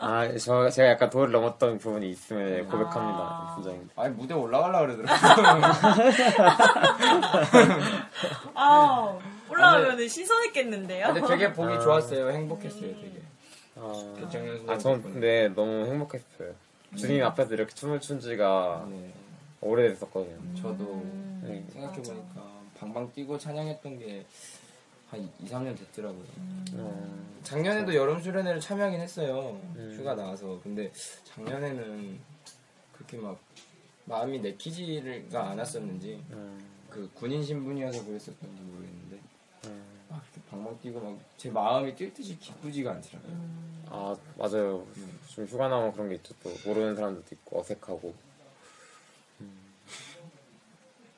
아, 0.01 0.27
저, 0.37 0.69
제가 0.69 0.89
약간 0.89 1.09
도를 1.09 1.31
넘었던 1.31 1.77
부분이 1.77 2.09
있으면 2.09 2.67
고백합니다. 2.67 3.51
순장님. 3.55 3.89
아니 3.95 4.13
무대 4.13 4.33
올라가려 4.33 4.95
그러더라고요. 4.95 5.61
아, 8.55 9.17
올라오면 9.49 10.07
신선했겠는데요? 10.07 11.13
근데 11.13 11.27
되게 11.27 11.53
보기 11.53 11.73
아. 11.73 11.79
좋았어요. 11.79 12.31
행복했어요, 12.31 12.81
되게. 12.81 13.21
아, 13.77 13.93
개천영 14.19 14.47
선생님. 14.47 14.69
아, 14.69 14.77
전 14.77 15.01
근데 15.01 15.47
너무 15.55 15.85
행복했어요. 15.85 16.53
주님 16.97 17.23
앞에서 17.23 17.53
이렇게 17.53 17.73
춤을 17.73 18.01
춘 18.01 18.19
지가 18.19 18.85
네. 18.89 19.13
오래됐었거든요. 19.61 20.55
저도 20.55 21.01
네. 21.43 21.63
생각해보니까 21.71 22.50
방방 22.81 23.13
뛰고 23.13 23.37
찬양했던 23.37 23.99
게 23.99 24.25
한 25.11 25.29
2, 25.41 25.45
3년 25.45 25.77
됐더라고요. 25.77 26.23
어, 26.75 27.25
작년에도 27.43 27.93
여름 27.93 28.21
수련회를 28.21 28.61
참여하긴 28.61 29.01
했어요. 29.01 29.59
음. 29.75 29.93
휴가 29.99 30.15
나와서. 30.15 30.57
근데 30.63 30.89
작년에는 31.25 32.17
그렇게 32.93 33.17
막 33.17 33.37
마음이 34.05 34.39
내키지가 34.39 35.49
않았었는지 35.49 36.23
음, 36.31 36.65
그 36.89 37.11
군인 37.13 37.43
신분이어서 37.43 38.05
그랬었던지 38.05 38.61
모르겠는데 38.61 39.19
음. 39.65 39.83
막 40.07 40.23
이렇게 40.33 40.49
방방 40.49 40.79
뛰고 40.79 41.01
막 41.01 41.19
제 41.35 41.49
마음이 41.51 41.93
뛸 41.95 42.13
듯이 42.13 42.39
기쁘지가 42.39 42.91
않더라고요. 42.91 43.35
아, 43.89 44.15
맞아요. 44.37 44.87
좀 45.27 45.45
휴가 45.45 45.67
나오면 45.67 45.91
그런 45.91 46.07
게 46.07 46.15
있죠. 46.15 46.33
또 46.41 46.49
모르는 46.65 46.95
사람들도 46.95 47.27
있고 47.35 47.59
어색하고. 47.59 48.13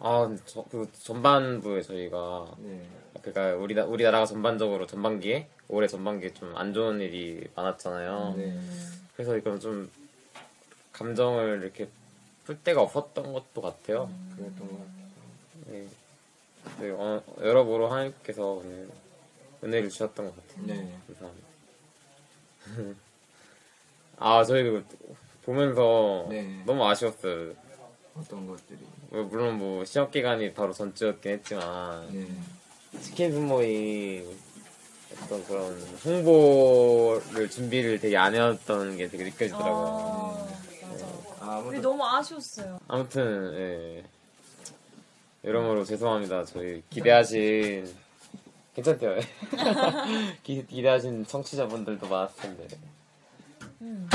음. 0.03 0.05
아, 0.05 0.35
저, 0.45 0.63
그 0.69 0.89
전반부에 1.01 1.81
저희가 1.81 2.55
네. 2.59 2.85
그러니까 3.21 3.55
우리 3.61 3.73
나- 3.73 3.85
우리나라가 3.85 4.25
전반적으로 4.25 4.85
전반기에 4.85 5.47
올해 5.69 5.87
전반기에 5.87 6.33
좀 6.33 6.53
안 6.57 6.73
좋은 6.73 6.99
일이 6.99 7.47
많았잖아요. 7.55 8.33
네. 8.37 8.59
그래서 9.15 9.37
이건 9.37 9.59
좀 9.59 9.89
감정을 10.91 11.61
이렇게 11.63 11.87
풀 12.43 12.61
데가 12.61 12.81
없었던 12.81 13.31
것도 13.33 13.61
같아요. 13.61 14.09
그랬던 14.35 14.59
것 14.67 14.77
같아요. 14.77 14.93
네. 15.67 15.87
네, 16.79 16.89
어, 16.91 17.21
여러모로 17.39 17.87
하나님께서 17.89 18.45
오늘 18.45 18.89
은혜를 19.63 19.89
주셨던 19.89 20.25
것 20.25 20.47
같아요. 20.47 20.65
네. 20.67 20.97
감사합니다. 21.07 21.47
아, 24.17 24.43
저희도 24.43 24.83
보면서 25.43 26.25
네. 26.29 26.61
너무 26.65 26.85
아쉬웠어요. 26.87 27.53
어떤 28.15 28.47
것들이. 28.47 28.79
뭐, 29.13 29.23
물론 29.25 29.59
뭐 29.59 29.85
시험 29.85 30.09
기간이 30.09 30.53
바로 30.55 30.73
전주였긴 30.73 31.33
했지만 31.33 32.11
네. 32.11 32.27
치킨 32.99 33.31
스모이 33.31 34.25
어떤 35.21 35.45
그런 35.45 35.79
홍보를 36.03 37.47
준비를 37.47 37.99
되게 37.99 38.17
안 38.17 38.33
해왔던 38.33 38.97
게 38.97 39.07
되게 39.07 39.25
느껴지더라고요. 39.25 40.47
아, 41.41 41.57
우리 41.59 41.79
너무 41.79 42.03
아쉬웠어요. 42.03 42.79
아무튼 42.87 43.53
예. 43.55 44.03
여러모로 45.47 45.85
죄송합니다. 45.85 46.45
저희 46.45 46.81
기대하신 46.89 47.93
괜찮대요. 48.73 49.19
기, 50.41 50.65
기대하신 50.65 51.27
청취자분들도 51.27 52.07
많았을 52.07 52.41
텐데. 52.41 52.67
음. 53.81 54.09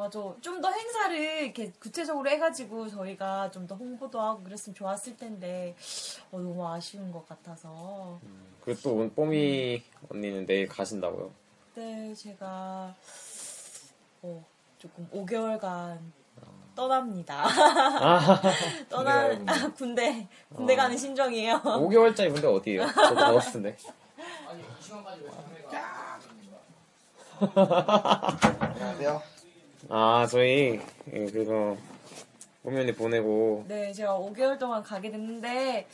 맞아. 0.00 0.18
좀 0.40 0.60
더 0.62 0.70
행사를 0.70 1.14
이렇게 1.44 1.70
구체적으로 1.78 2.28
해가지고 2.30 2.88
저희가 2.88 3.50
좀 3.50 3.66
더 3.66 3.74
홍보도 3.74 4.18
하고 4.20 4.42
그랬으면 4.42 4.74
좋았을 4.74 5.16
텐데 5.18 5.76
어, 6.32 6.38
너무 6.38 6.66
아쉬운 6.66 7.12
것 7.12 7.26
같아서. 7.28 8.18
그리고 8.64 8.80
또 8.82 8.94
오늘 8.94 9.10
뽀미 9.10 9.82
언니는 10.10 10.46
내일 10.46 10.66
가신다고요? 10.68 11.30
네, 11.74 12.14
제가 12.14 12.94
어, 14.22 14.44
조금 14.78 15.06
5개월간 15.12 15.98
떠납니다. 16.74 17.46
떠나 18.88 19.28
군대 19.28 19.52
아, 19.52 19.72
군대 19.74 20.28
군대 20.54 20.72
어. 20.72 20.76
가는 20.76 20.96
심정이에요. 20.96 21.60
5개월짜리 21.62 22.32
군대 22.32 22.46
어디예요? 22.46 22.86
저도 22.86 23.14
가고 23.20 23.40
싶은데. 23.40 23.76
안녕하세요. 27.40 29.22
아 29.92 30.24
저희 30.30 30.80
예, 31.12 31.24
그래서 31.26 31.76
언니 32.64 32.92
보내고 32.94 33.64
네, 33.66 33.92
제가 33.92 34.16
5개월 34.20 34.56
동안 34.56 34.84
가게 34.84 35.10
됐는데 35.10 35.88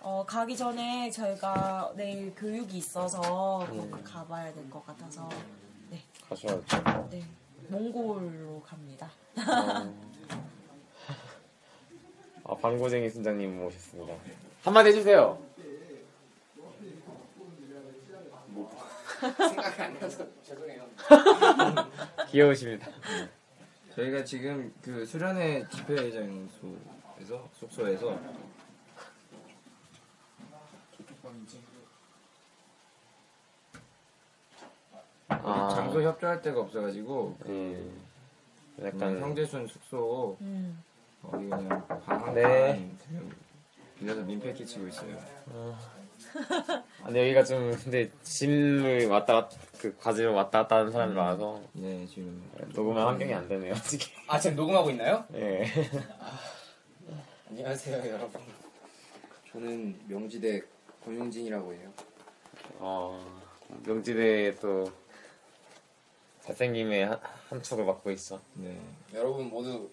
어, 0.00 0.24
가기 0.26 0.56
전에 0.56 1.08
저희가 1.10 1.92
내일 1.94 2.34
교육이 2.34 2.76
있어서 2.78 3.64
음. 3.66 3.88
꼭 3.90 4.02
가봐야 4.02 4.52
될 4.52 4.68
것 4.68 4.84
같아서 4.84 5.28
네, 5.90 6.02
가셔야죠. 6.28 7.08
네, 7.10 7.22
몽골로 7.68 8.62
갑니다. 8.66 9.08
아, 12.48 12.54
방고쟁이 12.60 13.08
순장님 13.10 13.58
모셨습니다. 13.60 14.12
한마디 14.64 14.88
해주세요. 14.88 15.38
생각이 19.38 19.82
안 19.82 19.98
나서 19.98 20.26
죄송해요. 20.42 20.82
귀여우십니다. 22.30 22.86
저희가 23.96 24.22
지금 24.24 24.74
그 24.82 25.06
수련회 25.06 25.66
집회 25.70 25.96
장소에서 26.12 27.48
숙소에서 27.54 28.20
아. 35.28 35.68
장소 35.74 36.02
협조할 36.02 36.42
데가 36.42 36.60
없어가지고 36.60 37.38
음, 37.46 38.02
약간 38.82 39.18
형제순 39.18 39.66
숙소 39.66 40.36
음. 40.42 40.82
거기 41.22 41.48
그냥 41.48 41.86
방한 42.04 42.34
네. 42.34 42.96
빌려서 43.98 44.22
민폐 44.24 44.52
끼치고 44.52 44.88
있어요. 44.88 45.16
아 45.52 45.78
니 47.10 47.18
여기가 47.18 47.44
좀 47.44 47.76
근데 47.82 48.10
짐을 48.22 49.06
왔다 49.08 49.34
갔- 49.34 49.78
그 49.78 49.94
과지를 49.96 50.30
왔다 50.30 50.62
갔다 50.62 50.76
하는 50.76 50.90
사람이 50.90 51.14
많아서 51.14 51.62
네 51.74 52.06
지금 52.06 52.42
녹음할 52.74 53.06
환경이 53.06 53.32
안 53.34 53.48
되네요 53.48 53.74
솔직히. 53.76 54.10
아, 54.26 54.38
지금 54.40 54.56
녹음하고 54.56 54.90
있나요? 54.90 55.24
예. 55.34 55.66
안녕하세요, 57.48 58.12
여러분. 58.12 58.40
저는 59.52 59.98
명지대 60.08 60.60
권용진이라고 61.04 61.72
해요. 61.74 61.92
어 62.78 63.24
명지대에 63.84 64.56
또 64.56 64.90
잘생김의 66.42 67.06
한, 67.06 67.20
한 67.48 67.62
축을 67.62 67.84
맡고 67.84 68.10
있어. 68.12 68.40
네. 68.54 68.78
여러분 69.14 69.48
모두 69.48 69.88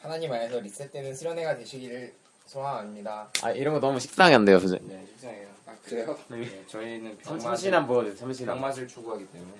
하나님 0.00 0.32
안에서 0.32 0.60
리셋되는 0.60 1.14
수련회가 1.14 1.56
되시기를 1.56 2.14
소망합니다. 2.46 3.28
아 3.42 3.50
이런 3.50 3.74
거 3.74 3.80
너무 3.80 3.98
돼요 4.44 4.58
선생님. 4.60 4.88
네, 4.88 5.06
식상해요. 5.06 5.48
아, 5.66 5.74
그래요? 5.84 6.18
네, 6.28 6.66
저희는 6.66 7.18
참- 7.22 7.38
병맛을- 7.38 7.42
참신 7.42 7.74
한번 7.74 7.94
보여주세요, 7.96 8.18
참신 8.20 8.48
한번. 8.48 8.62
병맛을 8.62 8.88
추구하기 8.88 9.26
때문에 9.32 9.52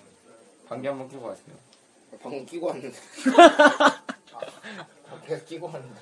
방귀 0.68 0.86
한번 0.86 1.08
끼고 1.08 1.22
가세요. 1.26 1.56
방금 2.22 2.46
끼고 2.46 2.66
왔는데. 2.68 2.98
아, 4.32 4.86
밖에서 5.10 5.44
끼고 5.44 5.66
왔는데. 5.66 6.00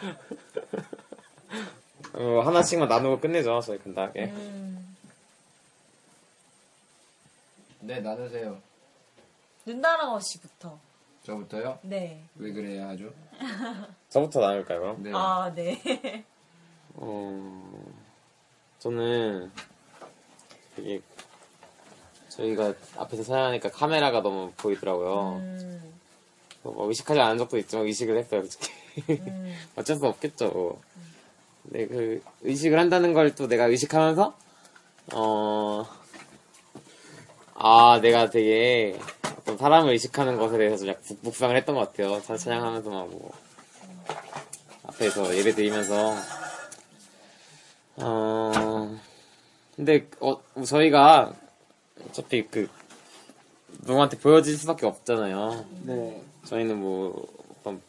어, 2.14 2.42
하나씩만 2.46 2.88
나누고 2.90 3.20
끝내죠 3.22 3.60
저희 3.62 3.80
간단하게. 3.80 4.26
음, 4.26 4.96
네, 7.80 8.00
나누세요. 8.00 8.60
눈다랑어 9.66 10.20
씨부터. 10.20 10.78
저부터요? 11.24 11.80
네. 11.84 12.24
왜 12.36 12.52
그래야 12.52 12.90
하죠? 12.90 13.12
저부터 14.10 14.40
나눌까요 14.42 14.80
그럼? 14.80 15.04
네. 15.04 15.12
아, 15.14 15.52
네. 15.54 16.24
어, 16.96 17.86
저는 18.80 19.52
되게 20.76 21.00
저희가 22.30 22.74
앞에서 22.98 23.24
촬영하니까 23.24 23.70
카메라가 23.70 24.22
너무 24.22 24.52
보이더라고요. 24.58 25.36
음, 25.38 25.94
뭐 26.64 26.88
의식하지 26.88 27.20
않은 27.20 27.38
적도 27.38 27.58
있지만 27.58 27.86
의식을 27.86 28.18
했어요, 28.18 28.42
솔직히. 28.42 28.72
음. 29.22 29.56
어쩔 29.76 29.98
수 29.98 30.06
없겠죠. 30.08 30.80
근데 31.64 31.88
그 31.88 32.24
의식을 32.42 32.80
한다는 32.80 33.14
걸 33.14 33.36
또 33.36 33.48
내가 33.48 33.66
의식하면서 33.66 34.36
어, 35.14 35.86
아 37.56 38.00
내가 38.02 38.30
되게 38.30 38.98
어떤 39.40 39.58
사람을 39.58 39.92
의식하는 39.94 40.38
것에 40.38 40.58
대해서 40.58 40.78
좀 40.78 40.88
약간 40.90 41.04
묵- 41.08 41.20
묵상을 41.24 41.56
했던 41.56 41.76
것 41.76 41.92
같아요. 41.92 42.22
차- 42.22 42.38
찬양하면서 42.38 42.90
막 42.90 43.10
뭐. 43.10 43.32
앞에서 44.84 45.36
예배 45.38 45.54
드리면서 45.54 46.16
어 47.98 48.98
근데 49.76 50.08
어 50.20 50.38
저희가 50.64 51.34
어차피 52.10 52.46
그 52.48 52.70
누구한테 53.84 54.18
보여질 54.18 54.58
수밖에 54.58 54.86
없잖아요. 54.86 55.66
네. 55.84 56.22
저희는 56.46 56.78
뭐 56.80 57.28
어떤 57.60 57.82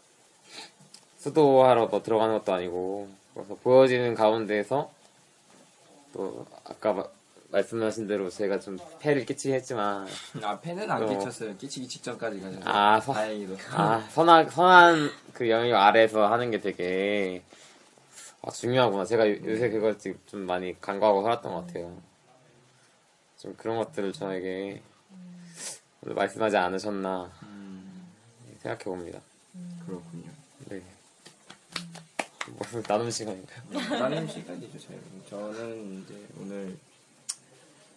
수도하러 1.18 1.86
뭐 1.86 2.02
들어가는 2.02 2.38
것도 2.38 2.52
아니고 2.52 3.08
그래서 3.34 3.54
보여지는 3.62 4.14
가운데에서 4.14 4.90
또 6.12 6.46
아까 6.64 6.92
마- 6.92 7.06
말씀하신 7.52 8.06
대로 8.06 8.30
제가 8.30 8.58
좀 8.58 8.78
폐를 8.98 9.26
끼치긴 9.26 9.54
했지만 9.56 10.08
아, 10.42 10.58
팬은 10.58 10.90
안 10.90 11.02
어. 11.02 11.06
끼쳤어요. 11.06 11.54
끼치기 11.58 11.86
직전까지 11.86 12.40
가셔서. 12.40 12.60
아, 12.64 12.98
서- 12.98 13.12
다행히도. 13.12 13.56
아 13.72 14.00
선한 14.10 14.48
선한 14.50 15.10
그 15.34 15.48
영역 15.50 15.76
아래에서 15.78 16.32
하는 16.32 16.50
게 16.50 16.60
되게 16.60 17.42
아, 18.40 18.50
중요하구나. 18.50 19.04
제가 19.04 19.28
요- 19.30 19.36
요새 19.44 19.68
그걸 19.68 19.98
지금 19.98 20.18
좀 20.26 20.40
많이 20.46 20.80
간과하고 20.80 21.22
살았던 21.22 21.52
것 21.52 21.66
같아요. 21.66 21.96
좀 23.38 23.54
그런 23.56 23.76
것들을 23.76 24.12
저에게 24.14 24.80
오늘 26.02 26.14
말씀하지 26.14 26.56
않으셨나 26.56 27.30
생각해 28.62 28.84
봅니다. 28.84 29.20
그렇군요. 29.86 30.30
네. 30.70 30.82
뭐 32.48 32.82
나눔 32.88 33.10
시간인가요? 33.10 33.62
나눔 33.98 34.26
시간이죠, 34.26 34.78
저희. 34.78 34.98
저는 35.28 36.02
이제 36.02 36.26
오늘 36.40 36.76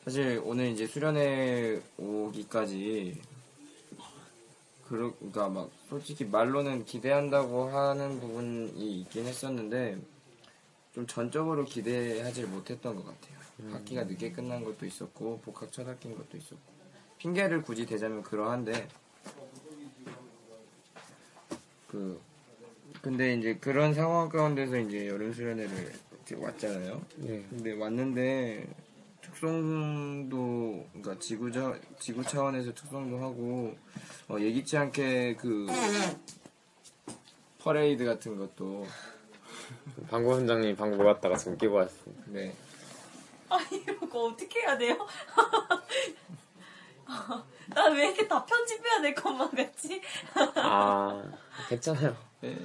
사실 0.06 0.40
오늘 0.46 0.68
이제 0.68 0.86
수련회 0.86 1.82
오기까지 1.98 3.20
그러, 4.88 5.12
그러니까 5.16 5.50
막 5.50 5.72
솔직히 5.90 6.26
말로는 6.26 6.86
기대한다고 6.86 7.70
하는 7.70 8.20
부분이 8.20 9.02
있긴 9.02 9.26
했었는데 9.26 9.98
좀 10.94 11.08
전적으로 11.08 11.66
기대하지 11.66 12.44
못했던 12.44 12.96
것 12.96 13.04
같아요. 13.04 13.74
학기가 13.74 14.04
늦게 14.04 14.32
끝난 14.32 14.64
것도 14.64 14.86
있었고 14.86 15.40
복학 15.44 15.72
첫 15.72 15.88
학기인 15.88 16.16
것도 16.16 16.38
있었고 16.38 16.62
핑계를 17.18 17.64
굳이 17.64 17.88
대자면 17.88 18.22
그러한데 18.22 18.88
그 21.88 22.22
근데 23.02 23.34
이제 23.34 23.56
그런 23.56 23.96
상황 23.96 24.30
가운데서 24.30 24.78
이제 24.78 25.08
여름 25.08 25.34
수련회를 25.34 25.94
왔잖아요. 26.38 27.02
네. 27.18 27.44
근데 27.50 27.74
왔는데 27.74 28.68
특송도 29.26 30.86
그러니까 30.94 31.20
지구자 31.20 31.74
지구 32.00 32.24
차원에서 32.24 32.74
특송도 32.74 33.18
하고 33.18 33.74
어, 34.30 34.38
예기치 34.40 34.78
않게 34.78 35.36
그 35.36 35.66
퍼레이드 37.60 38.06
같은 38.06 38.38
것도 38.38 38.86
방구 40.10 40.30
원장님 40.32 40.76
방구 40.76 40.98
모았다가 40.98 41.36
지금 41.38 41.58
끼고 41.58 41.76
왔습니다. 41.76 42.24
네. 42.28 42.54
아 43.50 43.60
이거 43.72 44.26
어떻게 44.26 44.60
해야 44.62 44.78
돼요? 44.78 44.96
나 47.74 47.90
왜 47.90 48.06
이렇게 48.08 48.28
다 48.28 48.46
편집해야 48.46 49.02
될 49.02 49.16
것만 49.16 49.50
같지? 49.52 50.02
아 50.56 51.24
괜찮아요. 51.70 52.16
네. 52.42 52.56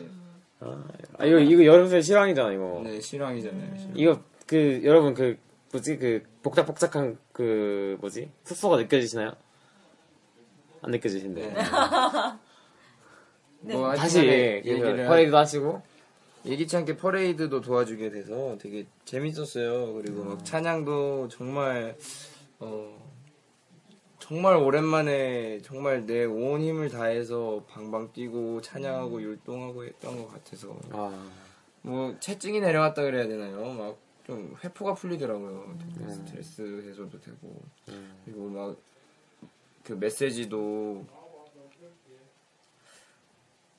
아, 0.61 0.85
아, 1.19 1.25
이거 1.25 1.39
이거 1.39 1.65
여러분들 1.65 2.03
실황이잖아 2.03 2.53
이거. 2.53 2.83
네 2.85 3.01
실황이잖아요. 3.01 3.93
이거 3.95 4.21
그 4.47 4.81
여러분 4.85 5.15
그 5.15 5.39
뭐지 5.73 5.99
그 5.99 6.23
복작복작한 6.43 7.19
그 7.33 7.97
뭐지 8.01 8.31
숙소가 8.45 8.77
느껴지시나요? 8.77 9.33
안 10.83 10.91
느껴지신데. 10.91 11.55
뭐 13.63 13.95
다시 13.95 14.19
예, 14.21 14.63
그 14.63 14.69
얘기를 14.71 15.07
퍼레이드도 15.07 15.37
하시고 15.37 15.83
예기치 16.47 16.77
않게 16.79 16.97
퍼레이드도 16.97 17.61
도와주게 17.61 18.11
돼서 18.11 18.57
되게 18.59 18.87
재밌었어요. 19.05 19.93
그리고 19.95 20.25
막 20.25 20.45
찬양도 20.45 21.29
정말 21.29 21.97
어 22.59 22.99
정말 24.19 24.57
오랜만에 24.57 25.61
정말 25.63 26.07
내 26.07 26.25
온 26.25 26.63
힘을 26.63 26.89
다해서 26.89 27.63
방방 27.69 28.13
뛰고 28.15 28.63
찬양하고 28.63 29.21
율동하고 29.21 29.85
했던 29.85 30.17
것 30.17 30.33
같아서 30.33 30.75
뭐 31.83 32.17
채증이 32.21 32.61
내려갔다 32.61 33.03
그래야 33.03 33.27
되나요? 33.29 33.73
막 33.75 33.99
좀 34.31 34.57
회포가 34.63 34.95
풀리더라고요. 34.95 35.77
되게 35.97 36.11
스트레스 36.11 36.63
해소도 36.89 37.21
되고. 37.21 37.63
그리고 38.25 38.49
막 38.49 38.91
그 39.91 39.95
메시지도 39.95 41.05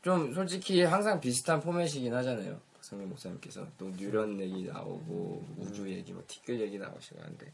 좀 0.02 0.34
솔직히 0.34 0.82
항상 0.82 1.22
비슷한 1.22 1.62
포맷이긴 1.62 2.14
하잖아요. 2.16 2.60
박성민 2.74 3.08
목사님께서. 3.10 3.66
또 3.78 3.90
뉴런 3.92 4.40
얘기 4.42 4.64
나오고 4.66 5.46
우주 5.58 5.90
얘기, 5.90 6.12
뭐 6.12 6.24
티끌 6.28 6.60
얘기 6.60 6.78
나오시고 6.80 7.22
하는데. 7.22 7.52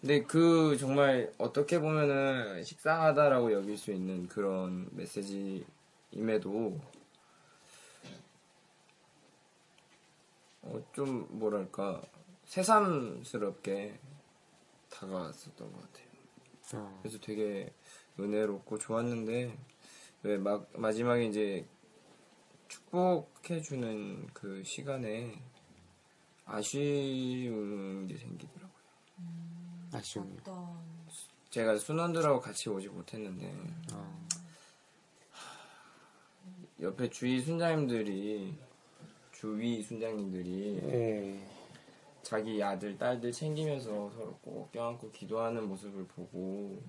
근데 0.00 0.22
그 0.22 0.76
정말 0.78 1.32
어떻게 1.38 1.80
보면은 1.80 2.62
식상하다라고 2.62 3.52
여길 3.52 3.76
수 3.76 3.90
있는 3.92 4.28
그런 4.28 4.88
메시지임에도 4.92 6.78
어, 10.62 10.84
좀 10.92 11.26
뭐랄까 11.30 12.00
새삼스럽게 12.48 13.98
다가왔었던 14.90 15.70
것 15.70 15.80
같아요. 15.82 16.08
그래서 17.02 17.18
되게 17.20 17.72
은혜롭고 18.18 18.78
좋았는데 18.78 19.56
왜 20.22 20.38
막 20.38 20.68
마지막에 20.74 21.26
이제 21.26 21.66
축복해주는 22.68 24.28
그 24.32 24.64
시간에 24.64 25.40
아쉬운 26.46 28.06
게 28.08 28.16
생기더라고요. 28.16 28.78
아쉬운. 29.92 30.40
제가 31.50 31.76
순원들하고 31.78 32.40
같이 32.40 32.68
오지 32.70 32.88
못했는데 32.88 33.54
옆에 36.80 37.10
주위 37.10 37.40
순장님들이 37.42 38.56
주위 39.32 39.82
순장님들이 39.82 40.80
예. 40.82 41.57
자기 42.28 42.62
아들 42.62 42.98
딸들 42.98 43.32
챙기면서 43.32 44.10
서로 44.10 44.38
꼭 44.42 44.70
껴안고 44.72 45.10
기도하는 45.12 45.66
모습을 45.68 46.06
보고 46.06 46.82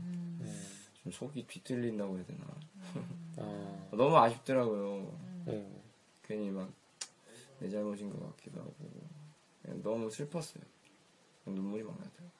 좀 1.01 1.11
속이 1.11 1.47
뒤틀린다고 1.47 2.17
해야 2.17 2.25
되나? 2.25 2.45
아. 3.37 3.87
너무 3.91 4.17
아쉽더라고요. 4.17 5.45
예. 5.47 5.67
괜히 6.23 6.49
막 6.49 6.79
내 7.59 7.69
잘못인 7.69 8.09
것 8.09 8.19
같기도 8.37 8.61
하고. 8.61 8.73
그냥 9.61 9.83
너무 9.83 10.09
슬펐어요. 10.09 10.63
눈물이 11.45 11.83
막 11.83 11.97
나더라고요. 11.97 12.31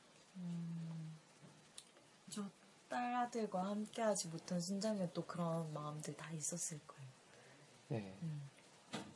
저 2.30 2.50
딸아들과 2.88 3.66
함께하지 3.66 4.30
못한 4.30 4.60
순장면 4.60 5.12
또 5.14 5.26
그런 5.26 5.72
마음들 5.74 6.16
다 6.16 6.32
있었을 6.32 6.80
거예요. 6.88 7.10
네. 7.90 8.18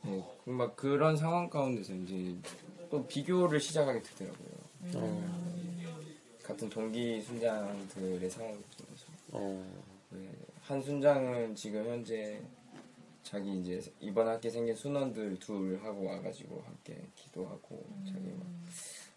네, 0.02 0.36
막 0.44 0.76
그런 0.76 1.16
상황 1.16 1.48
가운데서 1.48 1.94
이제 1.94 2.36
또 2.94 3.04
비교를 3.08 3.58
시작하게 3.58 4.00
되더라고요. 4.02 4.48
음. 4.94 5.82
같은 6.44 6.70
동기 6.70 7.20
순장들의 7.22 8.30
상황을 8.30 8.56
보면서 8.78 9.06
어. 9.32 9.82
네, 10.10 10.30
한 10.62 10.80
순장은 10.80 11.56
지금 11.56 11.84
현재 11.86 12.40
자기 13.24 13.58
이제 13.58 13.82
이번 13.98 14.28
학기 14.28 14.48
생긴 14.48 14.76
순원들 14.76 15.40
둘 15.40 15.80
하고 15.82 16.04
와가지고 16.04 16.62
함께 16.64 16.96
기도하고 17.16 17.84
자기 18.06 18.28
막 18.28 18.46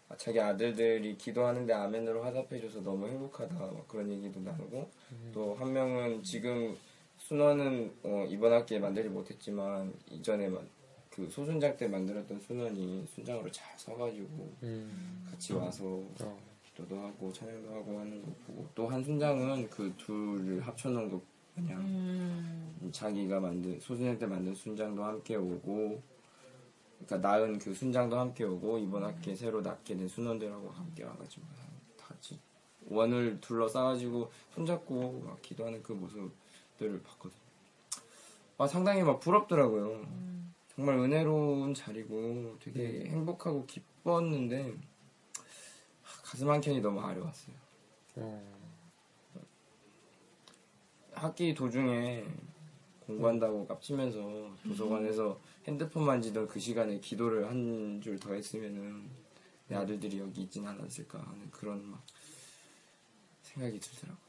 아, 0.08 0.16
자기 0.16 0.40
아들들이 0.40 1.16
기도하는데 1.16 1.72
아멘으로 1.72 2.24
화답해줘서 2.24 2.80
너무 2.80 3.06
행복하다 3.06 3.54
막 3.54 3.86
그런 3.86 4.10
얘기도 4.10 4.40
나누고 4.40 4.90
또한 5.32 5.72
명은 5.72 6.24
지금 6.24 6.76
순원은 7.18 7.92
어, 8.02 8.26
이번 8.28 8.54
학기에 8.54 8.80
만들지 8.80 9.08
못했지만 9.08 9.94
이전에 10.10 10.48
만- 10.48 10.68
그 11.18 11.28
소순장 11.28 11.76
때 11.76 11.88
만들었던 11.88 12.40
순원이 12.40 13.04
순장으로 13.12 13.50
잘 13.50 13.76
서가지고 13.76 14.54
같이 15.28 15.52
와서 15.52 16.00
기도도 16.62 16.96
하고 16.96 17.32
찬양도 17.32 17.74
하고 17.74 17.98
하는 17.98 18.22
거 18.22 18.30
보고 18.46 18.68
또 18.72 18.86
한 18.86 19.02
순장은 19.02 19.68
그 19.68 19.92
둘을 19.96 20.60
합쳐놓은 20.64 21.10
거 21.10 21.20
그냥 21.56 21.80
음. 21.80 22.88
자기가 22.92 23.40
만든 23.40 23.80
소순장 23.80 24.16
때 24.16 24.26
만든 24.26 24.54
순장도 24.54 25.02
함께 25.02 25.34
오고 25.34 26.00
그러니까 27.04 27.28
낳은 27.28 27.58
그 27.58 27.74
순장도 27.74 28.16
함께 28.16 28.44
오고 28.44 28.78
이번 28.78 29.02
학기에 29.02 29.34
새로 29.34 29.60
낳게 29.60 29.96
된 29.96 30.06
순원들하고 30.06 30.70
함께 30.70 31.02
와가지고 31.02 31.44
다 31.96 32.06
같이 32.06 32.38
원을 32.86 33.40
둘러싸가지고 33.40 34.30
손잡고 34.54 35.22
막 35.26 35.42
기도하는 35.42 35.82
그 35.82 35.92
모습들을 35.94 37.02
봤거든요. 37.02 37.40
아 38.58 38.68
상당히 38.68 39.02
막 39.02 39.18
부럽더라고요. 39.18 40.06
정말 40.78 40.96
은혜로운 40.96 41.74
자리고 41.74 42.56
되게 42.60 43.06
행복하고 43.06 43.66
기뻤는데 43.66 44.76
하, 46.02 46.22
가슴 46.22 46.48
한 46.48 46.60
켠이 46.60 46.80
너무 46.80 47.00
아려웠어요. 47.00 47.56
학기 51.14 51.52
도중에 51.52 52.24
공부한다고 53.00 53.66
깝치면서 53.66 54.54
도서관에서 54.62 55.40
핸드폰 55.66 56.04
만지던 56.06 56.46
그 56.46 56.60
시간에 56.60 57.00
기도를 57.00 57.48
한 57.48 58.00
줄 58.00 58.16
더 58.20 58.32
했으면은 58.32 59.10
내 59.66 59.74
아들들이 59.74 60.20
여기 60.20 60.42
있진 60.42 60.64
않았을까 60.64 61.18
하는 61.18 61.50
그런 61.50 61.84
막 61.90 62.04
생각이 63.42 63.80
들더라고요. 63.80 64.28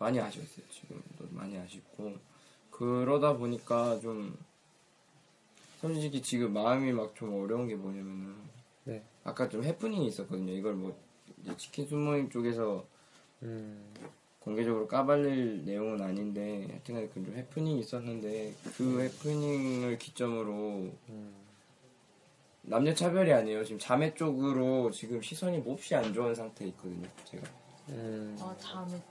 많이 0.00 0.20
아쉬웠어요. 0.20 0.66
지금도 0.68 1.28
많이 1.30 1.56
아쉽고 1.56 2.35
그러다 2.78 3.36
보니까 3.36 3.98
좀 4.00 4.36
솔직히 5.80 6.20
지금 6.20 6.52
마음이 6.52 6.92
막 6.92 7.14
좀 7.14 7.42
어려운 7.42 7.66
게 7.68 7.74
뭐냐면은 7.74 8.34
네. 8.84 9.02
아까 9.24 9.48
좀 9.48 9.64
해프닝이 9.64 10.06
있었거든요. 10.08 10.52
이걸 10.52 10.74
뭐 10.74 10.96
이제 11.42 11.56
치킨 11.56 11.86
순모임 11.86 12.30
쪽에서 12.30 12.86
음. 13.42 13.92
공개적으로 14.40 14.86
까발릴 14.86 15.64
내용은 15.64 16.00
아닌데 16.00 16.66
하여튼 16.70 17.08
그좀 17.08 17.34
해프닝이 17.36 17.80
있었는데 17.80 18.54
그 18.76 19.00
해프닝을 19.00 19.98
기점으로 19.98 20.92
남녀 22.62 22.94
차별이 22.94 23.32
아니에요. 23.32 23.64
지금 23.64 23.78
자매 23.78 24.14
쪽으로 24.14 24.90
지금 24.90 25.20
시선이 25.20 25.58
몹시 25.58 25.94
안 25.94 26.12
좋은 26.12 26.34
상태에 26.34 26.68
있거든요. 26.68 27.08
제가. 27.24 27.44
아 28.40 28.56
다음에 28.60 29.02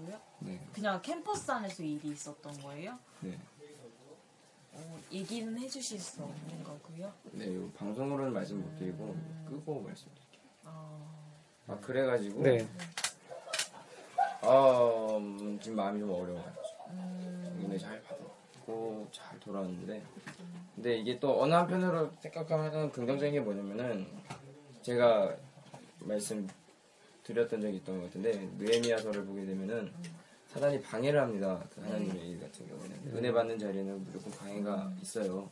쪽으로요? 0.00 0.20
네. 0.40 0.60
그냥 0.72 1.00
캠퍼스 1.02 1.50
안에서 1.50 1.82
일이 1.82 2.08
있었던 2.08 2.60
거예요? 2.62 2.98
네. 3.20 3.38
어, 4.72 5.00
얘기는 5.12 5.58
해주실 5.58 5.98
수 5.98 6.22
없는 6.22 6.64
거고요. 6.64 7.12
네, 7.32 7.54
요 7.54 7.68
방송으로는 7.72 8.32
말씀 8.32 8.60
못 8.60 8.78
드리고 8.78 9.16
끄고 9.46 9.80
말씀드릴게요. 9.80 10.42
어, 10.64 11.30
아 11.66 11.76
그래가지고 11.80 12.42
네. 12.42 12.68
아 14.42 15.16
음, 15.18 15.58
지금 15.60 15.76
마음이 15.76 16.00
좀 16.00 16.10
어려워가지고 16.10 16.62
은혜 16.92 17.76
잘 17.76 18.00
받았고 18.02 19.08
잘 19.12 19.38
돌아왔는데 19.40 20.02
근데 20.74 20.98
이게 20.98 21.18
또 21.18 21.42
어느 21.42 21.52
한편으로 21.52 22.10
생각하면 22.20 22.90
긍정적인 22.90 23.34
게 23.34 23.40
뭐냐면은 23.40 24.06
제가 24.82 25.36
말씀 25.98 26.48
드렸던 27.32 27.60
적이 27.60 27.76
있던 27.76 27.98
것 27.98 28.04
같은데 28.06 28.48
느헤미야서를 28.58 29.24
보게 29.24 29.44
되면은 29.46 29.90
사단이 30.48 30.82
방해를 30.82 31.20
합니다. 31.20 31.62
그 31.72 31.80
하나님의 31.80 32.30
일 32.30 32.40
같은 32.40 32.66
경우는 32.66 33.16
은혜 33.16 33.30
받는 33.32 33.58
자리에는 33.58 34.04
무조건 34.04 34.32
방해가 34.32 34.92
있어요. 35.00 35.48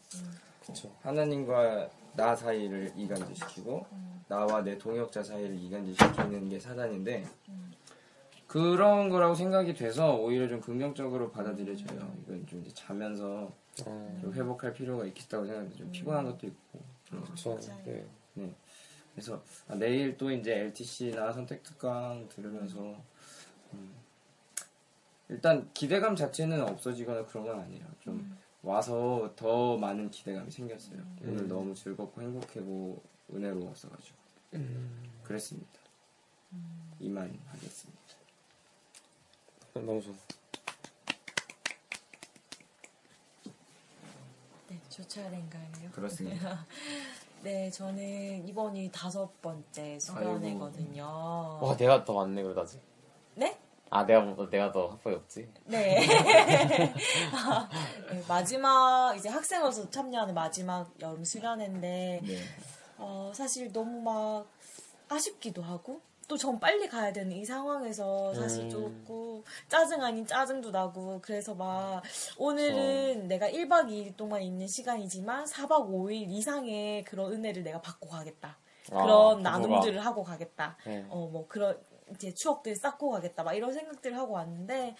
그쵸. 0.64 0.92
하나님과 1.02 1.88
나 2.16 2.34
사이를 2.34 2.92
이간질시키고 2.96 3.86
나와 4.26 4.62
내 4.62 4.76
동역자 4.76 5.22
사이를 5.22 5.54
이간질시키는 5.56 6.48
게 6.48 6.58
사단인데 6.58 7.24
그런 8.48 9.08
거라고 9.08 9.34
생각이 9.34 9.74
돼서 9.74 10.16
오히려 10.16 10.48
좀 10.48 10.60
긍정적으로 10.60 11.30
받아들여져요. 11.30 12.12
이건 12.24 12.46
좀 12.46 12.60
이제 12.62 12.74
자면서 12.74 13.52
좀 13.74 14.32
회복할 14.34 14.72
필요가 14.72 15.04
있겠다고 15.04 15.44
생각합니다. 15.44 15.78
좀 15.78 15.92
피곤한 15.92 16.24
것도 16.24 16.46
있고. 16.46 16.80
그런 17.08 17.24
것. 17.24 17.44
같아요. 17.44 18.02
네. 18.34 18.52
네. 19.18 19.24
그래서 19.24 19.42
아, 19.66 19.74
내일 19.74 20.16
또 20.16 20.30
이제 20.30 20.54
LTC나 20.54 21.32
선택특강 21.32 22.28
들으면서 22.28 23.02
음, 23.72 23.94
일단 25.28 25.68
기대감 25.74 26.14
자체는 26.14 26.62
없어지거나 26.62 27.26
그런 27.26 27.44
건 27.44 27.60
아니에요. 27.60 27.84
좀 28.00 28.38
와서 28.62 29.32
더 29.36 29.76
많은 29.76 30.10
기대감이 30.10 30.50
생겼어요. 30.50 31.00
오늘 31.22 31.42
음. 31.42 31.48
너무 31.48 31.74
즐겁고 31.74 32.22
행복하고 32.22 33.02
은혜로웠어가지고 33.32 34.16
그랬습니다. 35.24 35.78
이만 37.00 37.38
하겠습니다. 37.46 37.98
너무 39.74 40.00
좋아. 40.02 40.14
네, 44.68 44.80
저 44.88 45.06
차례인가요? 45.06 45.90
그렇습니다. 45.92 46.66
네, 47.42 47.70
저는 47.70 48.46
이번이 48.48 48.90
다섯 48.92 49.40
번째 49.40 49.98
수련회거든요. 49.98 51.04
와 51.62 51.76
내가 51.76 52.04
더 52.04 52.14
많네 52.14 52.42
아직. 52.56 52.80
네? 53.34 53.58
아 53.90 54.04
내가 54.04 54.20
뭐- 54.20 54.48
내가 54.50 54.70
더 54.72 54.88
학벌이 54.88 55.14
없지. 55.16 55.48
네. 55.64 56.04
네, 58.10 58.22
마지막 58.28 59.14
이제 59.16 59.28
학생으로서 59.28 59.88
참여하는 59.90 60.34
마지막 60.34 60.90
여름 61.00 61.24
수련회인데 61.24 62.20
네. 62.22 62.38
어, 62.98 63.30
사실 63.34 63.72
너무 63.72 64.00
막 64.02 64.46
아쉽기도 65.08 65.62
하고 65.62 66.00
또 66.28 66.36
전 66.36 66.60
빨리 66.60 66.86
가야 66.88 67.12
되는 67.12 67.32
이 67.32 67.44
상황에서 67.44 68.34
사실 68.34 68.64
음. 68.64 68.70
조금 68.70 69.42
짜증 69.66 70.02
아닌 70.02 70.26
짜증도 70.26 70.70
나고 70.70 71.20
그래서 71.22 71.54
막 71.54 72.02
오늘은 72.36 73.28
내가 73.28 73.48
1박 73.48 73.88
2일 73.88 74.14
동안 74.16 74.42
있는 74.42 74.66
시간이지만 74.68 75.46
4박 75.46 75.88
5일 75.88 76.30
이상의 76.30 77.04
그런 77.04 77.32
은혜를 77.32 77.62
내가 77.64 77.80
받고 77.80 78.08
가겠다. 78.08 78.58
아, 78.92 79.02
그런. 79.02 79.42
나눔들을 79.42 80.04
하고 80.04 80.22
가겠다. 80.22 80.76
네. 80.86 81.04
어, 81.08 81.28
뭐 81.32 81.46
그런 81.48 81.78
이제 82.14 82.32
추억들 82.34 82.76
쌓고 82.76 83.10
가겠다. 83.10 83.42
막 83.42 83.54
이런 83.54 83.72
생각들을 83.72 84.16
하고 84.16 84.34
왔는데 84.34 84.96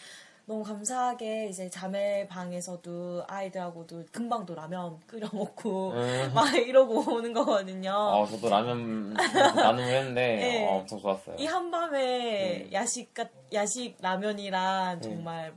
너무 0.48 0.62
감사하게 0.64 1.48
이제 1.48 1.68
자매 1.68 2.26
방에서도 2.26 3.22
아이들하고도 3.28 4.06
금방 4.11 4.46
또 4.46 4.54
라면 4.54 4.98
끓여 5.06 5.28
먹고 5.30 5.90
음. 5.92 6.30
막 6.34 6.54
이러고 6.56 7.04
오는 7.16 7.34
거거든요. 7.34 7.92
아 7.92 8.26
저도 8.26 8.48
라면 8.48 9.12
나눔을 9.12 9.84
했는데 9.84 10.37
네. 10.40 10.66
어, 10.66 10.78
엄청 10.78 10.98
좋았어요. 11.00 11.37
이 11.38 11.44
한밤에 11.44 12.72
야식 12.72 13.12
같 13.12 13.28
야식 13.52 13.98
라면이란 14.00 15.00
네. 15.00 15.06
정말 15.06 15.52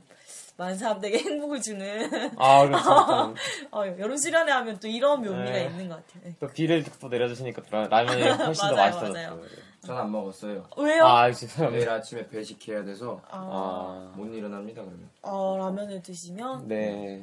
많은 0.58 0.76
사람들에게 0.76 1.16
행복을 1.24 1.62
주는 1.62 2.10
아, 2.36 2.66
그렇죠. 2.66 2.90
어, 3.72 3.86
여름 3.98 4.18
수련회 4.18 4.52
하면 4.52 4.78
또 4.78 4.88
이런 4.88 5.22
묘미가 5.22 5.52
네. 5.52 5.64
있는 5.68 5.88
것 5.88 6.06
같아요. 6.06 6.22
네. 6.26 6.36
또 6.38 6.46
비를 6.48 6.84
또 7.00 7.08
내려주시니까 7.08 7.62
라- 7.70 7.88
라면이 7.88 8.22
훨씬 8.28 8.68
더 8.68 8.74
맞아요, 8.74 8.90
맛있어졌어요. 8.90 9.28
맞아요. 9.30 9.42
전 9.84 9.96
안 9.98 10.10
먹었어요. 10.12 10.68
왜요? 10.76 11.04
아 11.04 11.32
죄송합니다. 11.32 11.76
내일 11.78 11.90
아침에 11.90 12.28
배식해야 12.28 12.84
돼서 12.84 13.20
아. 13.28 14.12
못 14.16 14.26
일어납니다 14.26 14.82
그러면. 14.84 15.10
어, 15.22 15.56
라면을 15.58 16.00
드시면 16.02 16.68
네. 16.68 17.22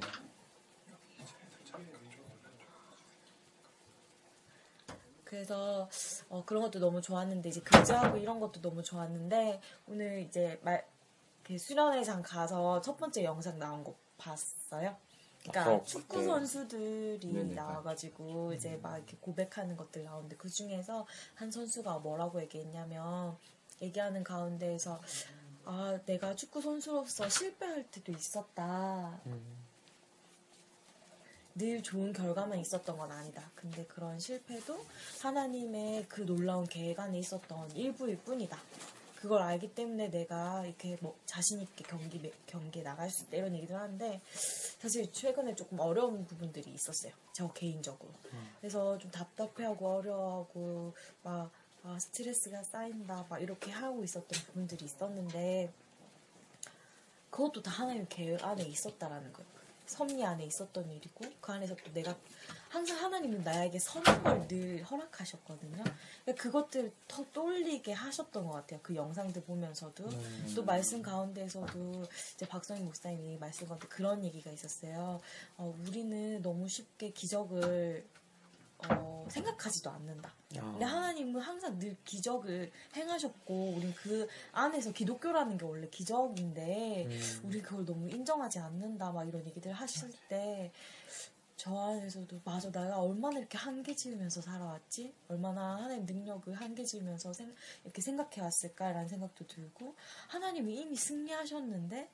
그래서 5.23 5.87
어, 6.29 6.43
그런 6.45 6.63
것도 6.63 6.79
너무 6.79 7.01
좋았는데 7.01 7.49
이제 7.49 7.61
교제하고 7.61 8.17
이런 8.17 8.39
것도 8.39 8.61
너무 8.61 8.81
좋았는데 8.81 9.61
오늘 9.87 10.21
이제 10.21 10.59
말, 10.63 10.85
그 11.43 11.57
수련회장 11.57 12.23
가서 12.23 12.81
첫 12.81 12.97
번째 12.97 13.23
영상 13.23 13.59
나온 13.59 13.83
거 13.83 13.95
봤어요. 14.17 14.97
그러니까 15.49 15.75
어, 15.75 15.83
축구 15.83 16.19
네. 16.19 16.25
선수들이 16.25 17.19
네네. 17.33 17.55
나와가지고 17.55 18.53
이제 18.53 18.79
막 18.81 18.97
이렇게 18.97 19.17
고백하는 19.19 19.75
것들 19.75 20.03
나오는데 20.03 20.35
그 20.37 20.49
중에서 20.49 21.05
한 21.35 21.51
선수가 21.51 21.99
뭐라고 21.99 22.41
얘기했냐면 22.41 23.37
얘기하는 23.81 24.23
가운데에서 24.23 25.01
아 25.65 25.99
내가 26.05 26.35
축구 26.35 26.61
선수로서 26.61 27.29
실패할 27.29 27.89
때도 27.91 28.11
있었다. 28.11 29.19
늘 31.55 31.83
좋은 31.83 32.13
결과만 32.13 32.57
있었던 32.59 32.97
건 32.97 33.11
아니다. 33.11 33.51
근데 33.55 33.85
그런 33.85 34.19
실패도 34.19 34.79
하나님의 35.21 36.05
그 36.07 36.25
놀라운 36.25 36.65
계획 36.65 36.99
안에 36.99 37.19
있었던 37.19 37.71
일부일 37.75 38.17
뿐이다. 38.19 38.57
그걸 39.19 39.41
알기 39.41 39.75
때문에 39.75 40.09
내가 40.09 40.65
이렇게 40.65 40.97
뭐 41.01 41.13
자신 41.25 41.59
있게 41.59 41.83
경기 41.83 42.19
매- 42.19 42.31
경기에 42.47 42.83
나갈 42.83 43.09
수 43.09 43.23
있다 43.25 43.35
이런 43.35 43.53
얘기를 43.53 43.75
하는데 43.75 44.21
사실 44.79 45.11
최근에 45.11 45.55
조금 45.55 45.77
어려운 45.81 46.25
부분들이 46.25 46.71
있었어요. 46.71 47.11
저 47.33 47.51
개인적으로. 47.51 48.09
그래서 48.61 48.97
좀 48.97 49.11
답답해하고 49.11 49.89
어려워하고 49.97 50.93
막 51.23 51.51
아, 51.83 51.97
스트레스가 51.99 52.63
쌓인다 52.63 53.25
막 53.29 53.41
이렇게 53.41 53.71
하고 53.71 54.03
있었던 54.05 54.27
부분들이 54.47 54.85
있었는데 54.85 55.69
그것도 57.29 57.61
다 57.61 57.71
하나님 57.71 58.05
계획 58.07 58.41
안에 58.43 58.63
있었다라는 58.63 59.33
거예요. 59.33 59.49
섭리 59.85 60.23
안에 60.23 60.45
있었던 60.45 60.89
일이고 60.91 61.25
그 61.41 61.51
안에서 61.51 61.75
또 61.75 61.91
내가 61.91 62.15
항상 62.69 62.97
하나님은 62.97 63.41
나에게 63.43 63.79
선한 63.79 64.23
걸 64.23 64.39
늘 64.49 64.83
허락하셨거든요. 64.83 65.83
그러니까 66.23 66.43
그것들 66.43 66.91
더 67.07 67.23
떠올리게 67.31 67.93
하셨던 67.93 68.45
것 68.45 68.51
같아요. 68.53 68.79
그 68.81 68.95
영상들 68.95 69.43
보면서도 69.43 70.05
음. 70.05 70.53
또 70.55 70.63
말씀 70.63 71.01
가운데에서도 71.01 72.03
이제 72.35 72.47
박성희 72.47 72.81
목사님이 72.81 73.37
말씀 73.37 73.67
가운데 73.67 73.87
그런 73.87 74.23
얘기가 74.23 74.49
있었어요. 74.51 75.21
어, 75.57 75.75
우리는 75.87 76.41
너무 76.41 76.67
쉽게 76.67 77.11
기적을 77.11 78.03
어, 78.89 79.27
생각하지도 79.29 79.89
않는다. 79.89 80.33
근데 80.71 80.85
하나님은 80.85 81.41
항상 81.41 81.77
늘 81.77 81.97
기적을 82.05 82.71
행하셨고, 82.95 83.73
우린 83.75 83.93
그 83.93 84.27
안에서 84.53 84.93
기독교라는 84.93 85.57
게 85.57 85.65
원래 85.65 85.87
기적인데, 85.89 87.05
음. 87.07 87.41
우리 87.43 87.61
그걸 87.61 87.85
너무 87.85 88.09
인정하지 88.09 88.57
않는다, 88.59 89.11
막 89.11 89.27
이런 89.27 89.45
얘기들 89.45 89.73
하실 89.73 90.09
때, 90.29 90.71
저 91.59 91.77
안에서도, 91.77 92.39
맞아, 92.45 92.71
내가 92.71 93.01
얼마나 93.01 93.37
이렇게 93.37 93.57
한계 93.57 93.93
지으면서 93.93 94.39
살아왔지? 94.39 95.13
얼마나 95.27 95.75
하나님 95.75 96.05
능력을 96.05 96.53
한계 96.53 96.85
지으면서 96.85 97.33
생, 97.33 97.53
이렇게 97.83 98.01
생각해 98.01 98.39
왔을까라는 98.39 99.09
생각도 99.09 99.45
들고, 99.45 99.93
하나님이 100.29 100.79
이미 100.79 100.95
승리하셨는데, 100.95 102.09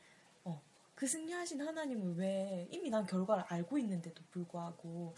어, 0.45 0.59
그 0.95 1.05
승리하신 1.05 1.61
하나님을 1.61 2.15
왜 2.15 2.67
이미 2.71 2.89
난 2.89 3.05
결과를 3.05 3.43
알고 3.47 3.77
있는데도 3.77 4.23
불구하고 4.31 5.13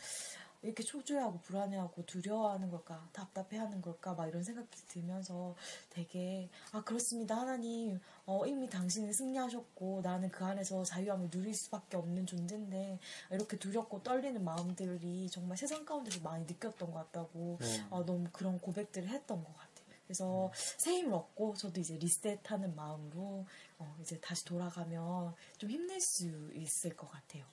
이렇게 0.61 0.83
초조해하고 0.83 1.39
불안해하고 1.41 2.05
두려워하는 2.05 2.69
걸까 2.69 3.07
답답해하는 3.13 3.81
걸까 3.81 4.13
막 4.13 4.27
이런 4.27 4.43
생각이 4.43 4.67
들면서 4.87 5.55
되게 5.89 6.49
아 6.71 6.83
그렇습니다 6.83 7.37
하나님 7.37 7.99
어, 8.25 8.45
이미 8.45 8.69
당신은 8.69 9.13
승리하셨고 9.13 10.01
나는 10.03 10.29
그 10.29 10.43
안에서 10.43 10.83
자유함을 10.83 11.29
누릴 11.29 11.53
수밖에 11.53 11.97
없는 11.97 12.25
존재인데 12.25 12.99
이렇게 13.31 13.57
두렵고 13.57 14.03
떨리는 14.03 14.43
마음들이 14.43 15.29
정말 15.29 15.57
세상 15.57 15.85
가운데서 15.85 16.21
많이 16.21 16.45
느꼈던 16.45 16.91
것 16.91 16.99
같다고 16.99 17.57
음. 17.61 17.87
어, 17.89 18.05
너무 18.05 18.27
그런 18.31 18.59
고백들을 18.59 19.07
했던 19.07 19.43
것 19.43 19.53
같아요. 19.53 19.67
그래서 20.07 20.51
새 20.55 20.95
힘을 20.95 21.13
얻고 21.13 21.55
저도 21.55 21.81
이제 21.81 21.97
리셋하는 21.97 22.75
마음으로 22.75 23.45
어, 23.77 23.97
이제 24.01 24.19
다시 24.19 24.45
돌아가면 24.45 25.35
좀 25.57 25.69
힘낼 25.69 25.99
수 25.99 26.49
있을 26.53 26.95
것 26.95 27.09
같아요. 27.11 27.45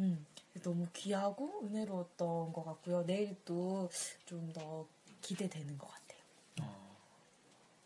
음, 0.00 0.26
너무 0.62 0.86
귀하고 0.92 1.62
은혜로웠던 1.64 2.52
것 2.52 2.64
같고요. 2.64 3.04
내일 3.04 3.34
또좀더 3.44 4.86
기대되는 5.20 5.76
것 5.78 5.88
같아요. 5.88 6.04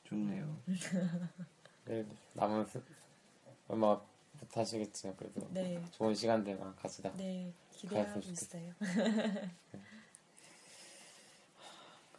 좋네요. 0.05 0.57
네, 1.87 2.05
남은 2.35 2.65
스- 2.67 2.83
얼마 3.69 3.95
못 4.41 4.57
하시겠지만 4.57 5.17
그래도 5.17 5.47
네. 5.53 5.83
좋은 5.93 6.15
시간들만 6.15 6.77
같이 6.77 7.03
다 7.03 7.11
네, 7.17 7.53
기대하고. 7.73 8.21
있어요. 8.21 8.73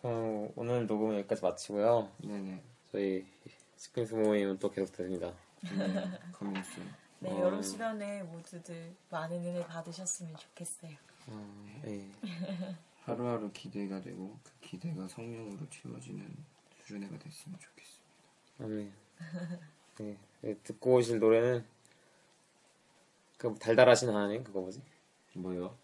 그럼 0.02 0.52
오늘 0.56 0.88
녹음 0.88 1.14
여기까지 1.18 1.42
마치고요. 1.44 2.10
네네. 2.20 2.62
저희 2.92 3.26
치킨 3.78 4.00
순 4.00 4.14
모임은 4.16 4.60
또 4.60 4.70
계속 4.72 4.96
됩니다. 4.96 5.34
커뮤니티. 6.34 6.82
네, 7.22 7.32
어. 7.32 7.40
여름 7.42 7.62
시간에 7.62 8.24
모두들 8.24 8.96
많은 9.10 9.44
은혜 9.44 9.66
받으셨으면 9.66 10.36
좋겠어요. 10.38 10.96
어, 11.28 11.82
네. 11.84 12.10
예. 12.24 12.30
하루하루 13.04 13.52
기대가 13.52 14.00
되고 14.02 14.38
그 14.44 14.52
기대가 14.62 15.08
성령으로 15.08 15.70
채워지는 15.70 16.26
수준애가 16.82 17.18
됐으면 17.20 17.60
좋겠습니다. 17.60 18.10
아멘. 18.62 18.94
네. 20.00 20.18
네, 20.42 20.56
듣고 20.64 20.96
오실 20.96 21.20
노래는 21.20 21.66
그 23.38 23.54
달달하신 23.56 24.10
하나님 24.10 24.44
그거 24.44 24.62
뭐지? 24.62 24.82
뭐요? 25.34 25.76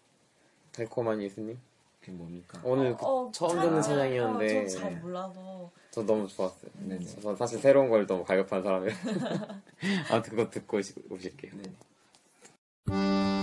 달콤한 0.72 1.20
예수님? 1.22 1.58
그게 2.00 2.12
뭡니까? 2.12 2.60
오늘 2.64 2.92
어, 2.92 2.96
그 2.96 3.06
어, 3.06 3.30
처음 3.32 3.60
듣는 3.60 3.82
찬양이었는데 3.82 4.64
어, 4.64 4.66
잘 4.68 4.96
몰라서 5.00 5.70
저 5.90 6.02
너무 6.02 6.28
좋았어요. 6.28 6.70
네네. 6.74 7.04
저 7.04 7.34
사실 7.34 7.58
새로운 7.58 7.88
걸 7.90 8.06
너무 8.06 8.24
가급한 8.24 8.62
사람이에요. 8.62 8.94
아, 10.10 10.22
그거 10.22 10.50
듣고 10.50 10.78
오실게요. 11.10 11.52
네. 11.54 13.35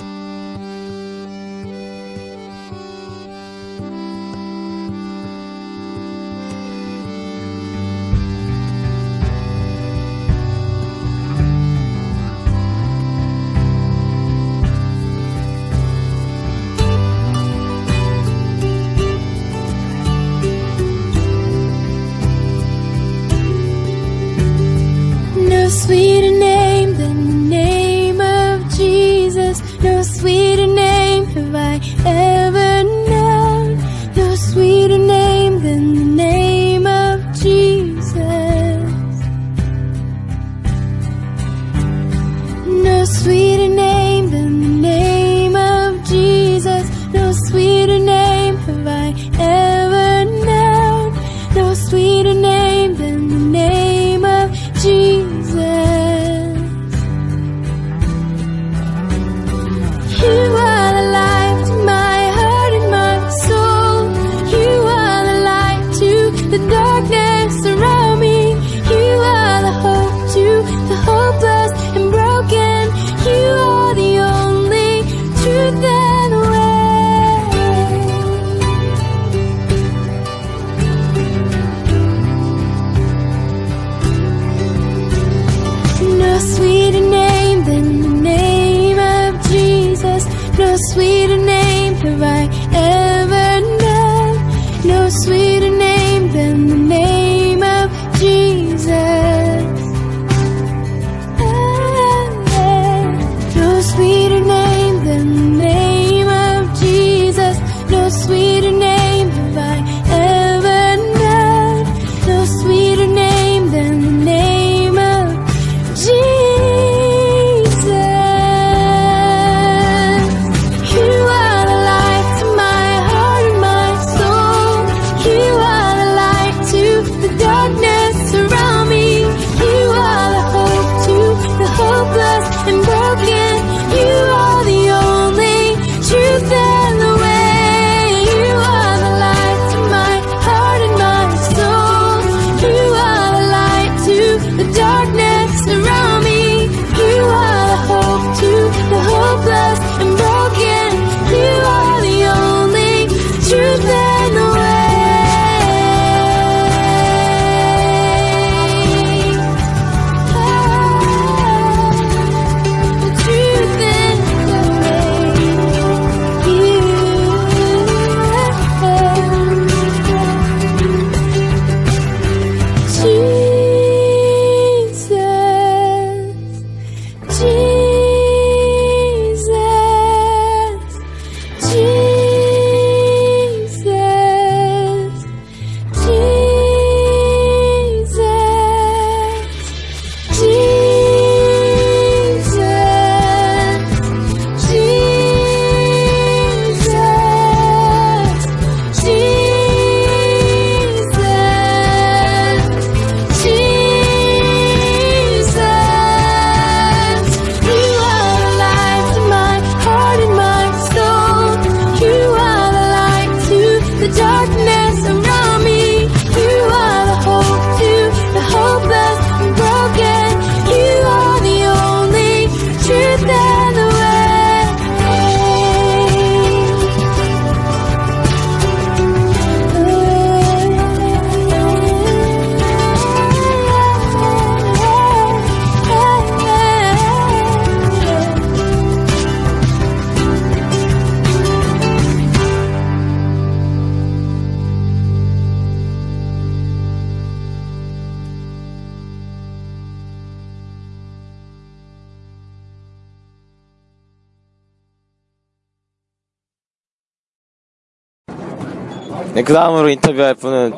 네, 259.33 259.41
그 259.43 259.53
다음으로 259.53 259.89
인터뷰할 259.89 260.35
분은 260.35 260.73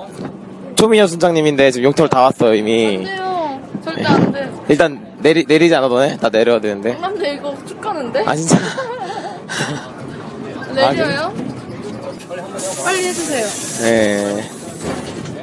초미녀 0.75 1.07
순장님인데 1.07 1.71
지금 1.71 1.85
용태로 1.85 2.09
다 2.09 2.21
왔어요 2.21 2.53
이미. 2.53 2.97
안돼요. 2.97 3.61
절대 3.83 4.03
안 4.05 4.31
돼. 4.31 4.51
일단 4.69 5.15
내리 5.19 5.45
내리지 5.47 5.73
않아 5.75 5.87
너네 5.87 6.17
다 6.17 6.29
내려야 6.29 6.59
되는데. 6.59 6.97
안 7.01 7.17
돼, 7.17 7.33
이거 7.35 7.55
쭉 7.65 7.79
가는데. 7.81 8.23
아 8.25 8.35
진짜. 8.35 8.57
아, 9.47 10.65
그- 10.73 10.73
내려요? 10.79 11.33
빨리 12.83 13.05
해주세요. 13.07 13.45
네. 13.83 14.49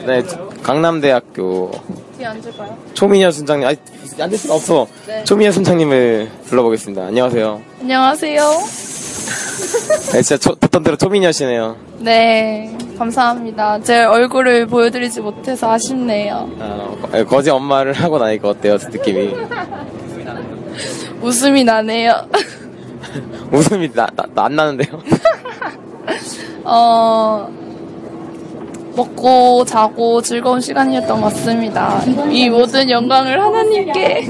네, 0.06 0.22
강남대학교. 0.62 1.70
뒤에 2.18 2.26
앉을까요? 2.26 2.76
초미녀 2.94 3.30
순장님, 3.30 3.66
아니, 3.66 3.76
앉을 4.20 4.36
수가 4.36 4.54
없어. 4.54 4.86
네. 5.06 5.24
초미녀 5.24 5.52
순장님을 5.52 6.30
불러보겠습니다. 6.46 7.04
안녕하세요. 7.06 7.62
안녕하세요. 7.80 8.42
네, 10.12 10.22
진짜 10.22 10.36
초, 10.38 10.54
듣던 10.54 10.82
대로 10.82 10.96
초미녀시네요. 10.96 11.76
네, 12.00 12.76
감사합니다. 12.98 13.80
제 13.82 14.04
얼굴을 14.04 14.66
보여드리지 14.66 15.20
못해서 15.20 15.70
아쉽네요. 15.72 16.50
아, 16.58 16.88
예, 17.14 17.24
거지 17.24 17.50
엄마를 17.50 17.92
하고 17.94 18.18
나니까 18.18 18.48
어때요, 18.50 18.76
느낌이? 18.80 19.34
웃음이 21.22 21.64
나네요. 21.64 22.26
웃음이 23.52 23.92
나, 23.92 24.06
나, 24.16 24.24
나 24.34 24.44
안 24.44 24.56
나는데요? 24.56 25.00
어, 26.64 27.48
먹고 28.94 29.64
자고 29.64 30.20
즐거운 30.22 30.60
시간이었던 30.60 31.20
것 31.20 31.32
같습니다. 31.32 32.00
이 32.30 32.48
모든 32.50 32.88
영광을 32.90 33.40
하나님께. 33.42 34.26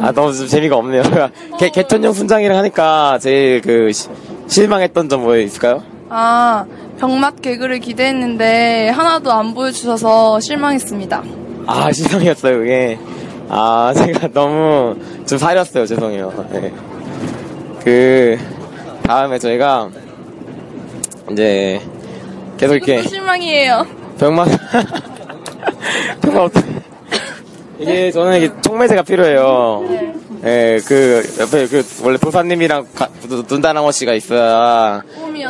아, 0.00 0.12
너무 0.12 0.32
좀 0.32 0.46
재미가 0.46 0.76
없네요. 0.76 1.02
개, 1.58 1.70
개천용 1.70 2.12
순장이랑 2.12 2.58
하니까 2.58 3.18
제일 3.20 3.60
그, 3.60 3.90
시- 3.92 4.08
실망했던 4.46 5.08
점뭐 5.08 5.36
있을까요? 5.38 5.82
아, 6.10 6.64
병맛 6.98 7.40
개그를 7.42 7.80
기대했는데 7.80 8.90
하나도 8.90 9.32
안 9.32 9.54
보여주셔서 9.54 10.38
실망했습니다. 10.40 11.22
아, 11.66 11.90
실망이었어요, 11.92 12.58
그게. 12.58 12.98
아, 13.48 13.92
제가 13.96 14.28
너무 14.32 14.96
좀 15.26 15.38
사렸어요. 15.38 15.86
죄송해요. 15.86 16.32
네. 16.52 16.72
그, 17.82 18.38
다음에 19.02 19.38
저희가, 19.38 19.88
이제, 21.32 21.80
계속 22.56 22.74
이렇게, 22.76 23.02
또 23.02 23.08
실망이에요. 23.08 23.86
병만, 24.18 24.48
병만 26.22 26.42
어떻게, 26.42 26.66
이게 27.78 28.10
저는 28.10 28.38
이게 28.38 28.50
총매제가 28.62 29.02
필요해요. 29.02 29.84
예, 30.44 30.78
그, 30.86 31.22
옆에 31.40 31.66
그, 31.66 31.82
원래 32.04 32.18
도사님이랑 32.18 32.86
가, 32.94 33.08
눈- 33.28 33.44
눈다랑어 33.48 33.90
씨가 33.92 34.12
있어야, 34.14 35.02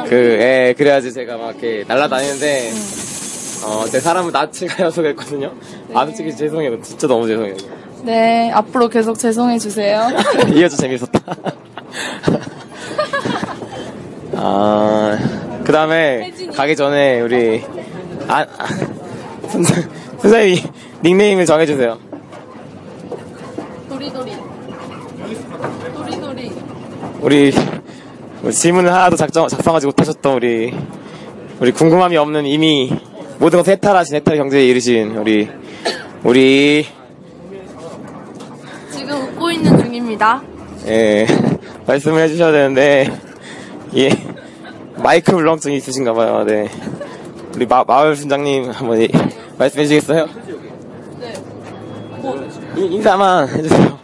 그, 0.09 0.39
예, 0.41 0.75
그래야지 0.77 1.13
제가 1.13 1.37
막 1.37 1.51
이렇게 1.51 1.85
날아다니는데, 1.87 2.71
어, 3.67 3.85
제 3.91 3.99
사람을 4.01 4.31
낯을 4.33 4.69
가려서 4.69 5.03
그랬거든요. 5.03 5.53
아, 5.95 6.05
솔직히 6.07 6.35
죄송해요. 6.37 6.81
진짜 6.83 7.07
너무 7.07 7.27
죄송해요. 7.27 7.55
네, 8.03 8.51
앞으로 8.53 8.89
계속 8.89 9.19
죄송해 9.19 9.59
주세요. 9.59 10.09
이게 10.49 10.69
좀 10.69 10.79
재밌었다. 10.79 11.21
아, 14.37 15.19
그 15.19 15.44
다음에 15.75 16.31
가기 16.55 16.77
전에 16.77 17.20
우리, 17.20 17.61
아, 18.29 18.47
아 18.59 18.66
선생, 19.49 19.83
선생님이 20.20 20.62
닉네임을 21.03 21.47
정해주세요. 21.47 21.99
도리도리. 23.89 24.33
도리도리. 25.97 26.53
우리, 27.20 27.53
우리 28.43 28.53
질문을 28.53 28.93
하나도 28.93 29.16
작성, 29.16 29.49
작성하지 29.49 29.87
못하셨던 29.87 30.35
우리, 30.35 30.72
우리 31.59 31.72
궁금함이 31.72 32.16
없는 32.18 32.47
이미 32.47 32.97
모든 33.41 33.59
것을 33.59 33.72
해탈하신 33.72 34.14
해탈 34.14 34.37
경제에 34.37 34.64
이르신 34.66 35.16
우리, 35.16 35.49
우리, 36.22 36.87
지금 38.93 39.16
웃고 39.22 39.51
있는 39.51 39.77
중입니다. 39.77 40.41
예, 40.87 41.27
말씀을 41.85 42.22
해주셔야 42.22 42.53
되는데, 42.53 43.11
예, 43.97 44.11
마이크 44.97 45.33
울렁증이 45.33 45.77
있으신가 45.77 46.13
봐요, 46.15 46.45
네. 46.45 46.69
우리 47.55 47.67
마, 47.67 47.85
마을 47.85 48.17
순장님 48.17 48.71
한번 48.71 49.01
이- 49.01 49.09
말씀해 49.59 49.87
주시겠어요? 49.87 50.27
네. 51.21 51.33
인- 52.77 52.93
인사만 52.95 53.49
해주세요. 53.49 53.99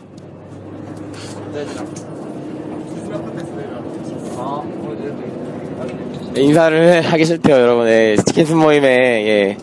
네, 6.33 6.43
인사를 6.43 7.01
하기 7.03 7.25
싫대요, 7.25 7.57
여러분. 7.57 7.89
예, 7.89 8.17
치킨 8.25 8.47
순 8.47 8.59
모임에, 8.59 8.89
예, 8.89 9.57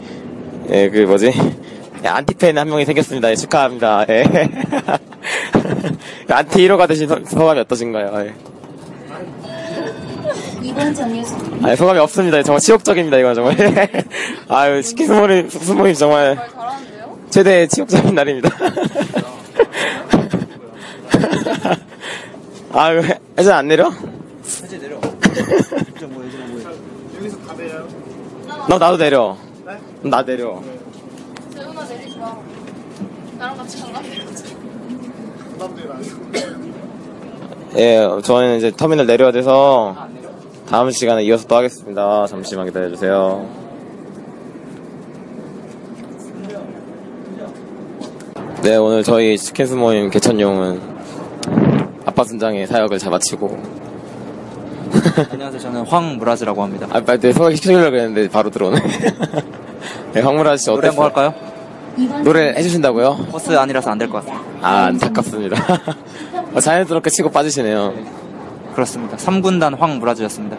예, 0.70 0.90
그 0.90 1.00
뭐지? 1.02 1.32
예, 2.04 2.08
안티팬 2.08 2.58
한 2.58 2.68
명이 2.68 2.86
생겼습니다. 2.86 3.32
예, 3.32 3.36
축하합니다. 3.36 4.06
예. 4.10 4.24
안티 6.30 6.68
1호가 6.68 6.88
되신 6.88 7.08
소- 7.08 7.24
소감이 7.26 7.60
어떠신가요? 7.62 8.26
예. 8.26 8.34
이번 10.68 10.93
정에서 10.93 11.34
아니, 11.63 11.78
소감이 11.78 11.97
없습니다. 11.99 12.43
정말 12.43 12.59
치욕적입니다, 12.59 13.18
이건 13.20 13.36
정말. 13.36 13.55
아유, 14.49 14.82
치킨 14.84 15.07
순 15.07 15.78
모임 15.78 15.93
정말 15.93 16.38
최대 17.30 17.65
치욕적인 17.68 18.13
날입니다. 18.13 18.49
아유, 22.74 23.01
해전 23.39 23.53
안 23.53 23.70
내려? 23.70 23.89
해제 24.61 24.78
내려. 24.78 24.99
좀 25.97 26.13
뭐, 26.13 26.24
해제 26.24 26.38
뭐. 26.38 26.61
여기서 27.18 27.38
다 27.39 27.53
내려요? 27.55 27.88
너 28.68 28.78
나도 28.78 28.97
내려. 28.97 29.38
나 30.01 30.22
내려. 30.26 30.61
재훈아 31.55 31.86
내리지 31.86 32.18
마. 32.18 32.36
나랑 33.38 33.55
같이 33.57 33.82
갈라? 33.82 34.01
예, 37.78 38.07
저는 38.24 38.57
이제 38.57 38.72
터미널 38.76 39.05
내려야 39.07 39.32
돼서 39.32 39.95
다음 40.70 40.91
시간에 40.91 41.24
이어서 41.24 41.47
또 41.47 41.55
하겠습니다. 41.55 42.28
잠시만 42.28 42.65
기다려주세요. 42.68 43.47
네, 48.63 48.76
오늘 48.76 49.03
저희 49.03 49.38
치킨스 49.38 49.76
모임 49.76 50.09
개천용은 50.09 50.82
아빠 52.05 52.24
순장의 52.24 52.68
사역을 52.68 52.99
잘 52.99 53.11
마치고 53.11 53.57
안녕하세요. 55.32 55.59
저는 55.59 55.82
황무라즈라고 55.86 56.63
합니다. 56.63 56.88
아, 56.91 56.99
빨리 57.01 57.20
내 57.20 57.32
소개 57.32 57.55
시켜주려고 57.55 57.95
했는데 57.95 58.28
바로 58.30 58.49
들어오네. 58.49 58.80
네, 60.13 60.22
황무라 60.22 60.57
씨 60.57 60.65
노래 60.68 60.88
어땠어요? 60.89 61.05
한번 61.05 61.24
할까요? 61.26 62.24
노래 62.24 62.49
해주신다고요? 62.53 63.28
버스 63.32 63.57
아니라서 63.57 63.89
안 63.91 63.97
될 63.97 64.09
것 64.09 64.26
같아요. 64.26 64.39
아, 64.61 64.86
안타깝습니다. 64.86 65.55
어, 66.53 66.59
자연스럽게 66.59 67.09
치고 67.09 67.30
빠지시네요. 67.30 67.93
그렇습니다. 68.78 69.18
3군단 69.18 69.76
황무라즈였습니다. 69.76 70.56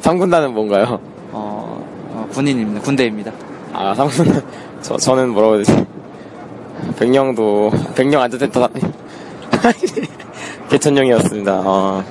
3군단은 0.00 0.52
뭔가요? 0.56 0.98
어, 1.32 1.86
어, 2.12 2.28
군인입니다. 2.32 2.80
군대입니다. 2.80 3.30
아, 3.74 3.92
3군단. 3.94 4.42
저, 4.80 4.96
저는 4.96 5.28
뭐라고 5.34 5.56
해야 5.56 5.64
되지? 5.64 5.84
백령도, 6.98 7.72
백령 7.94 8.22
안전센터, 8.22 8.66
개천용이었습니다. 10.70 11.62
어, 11.62 12.02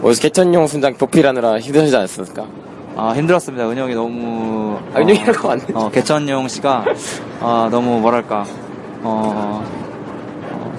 뭐, 0.00 0.12
개천용 0.14 0.66
순장 0.66 0.96
도피라느라 0.96 1.60
힘드시지 1.60 1.96
않았습니까? 1.96 2.44
아, 2.96 3.12
힘들었습니다. 3.14 3.70
은영이 3.70 3.94
너무. 3.94 4.80
아, 4.94 4.98
은영이라고 4.98 5.48
안 5.48 5.60
해. 5.60 5.64
어, 5.74 5.90
개천용 5.92 6.48
씨가, 6.48 6.86
아, 7.40 7.68
너무 7.70 8.00
뭐랄까, 8.00 8.44
어, 9.04 9.62
어, 9.64 9.91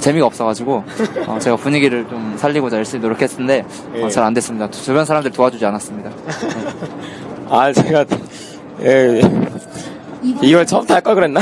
재미가 0.04 0.26
없어가지고, 0.26 0.84
어, 1.28 1.39
제가 1.39 1.56
분위기를 1.56 2.06
좀 2.10 2.36
살리고자 2.38 2.76
열심히 2.78 3.01
노력했는데, 3.01 3.66
예. 3.95 4.04
어, 4.04 4.10
잘안 4.10 4.34
됐습니다. 4.34 4.70
주변 4.70 5.06
사람들 5.06 5.32
도와주지 5.32 5.66
않았습니다. 5.66 6.10
아, 7.49 7.72
제가, 7.72 8.06
예, 8.84 9.22
이걸 10.41 10.66
처음부터 10.66 10.93
할 10.95 11.01
걸 11.01 11.16
그랬나? 11.16 11.41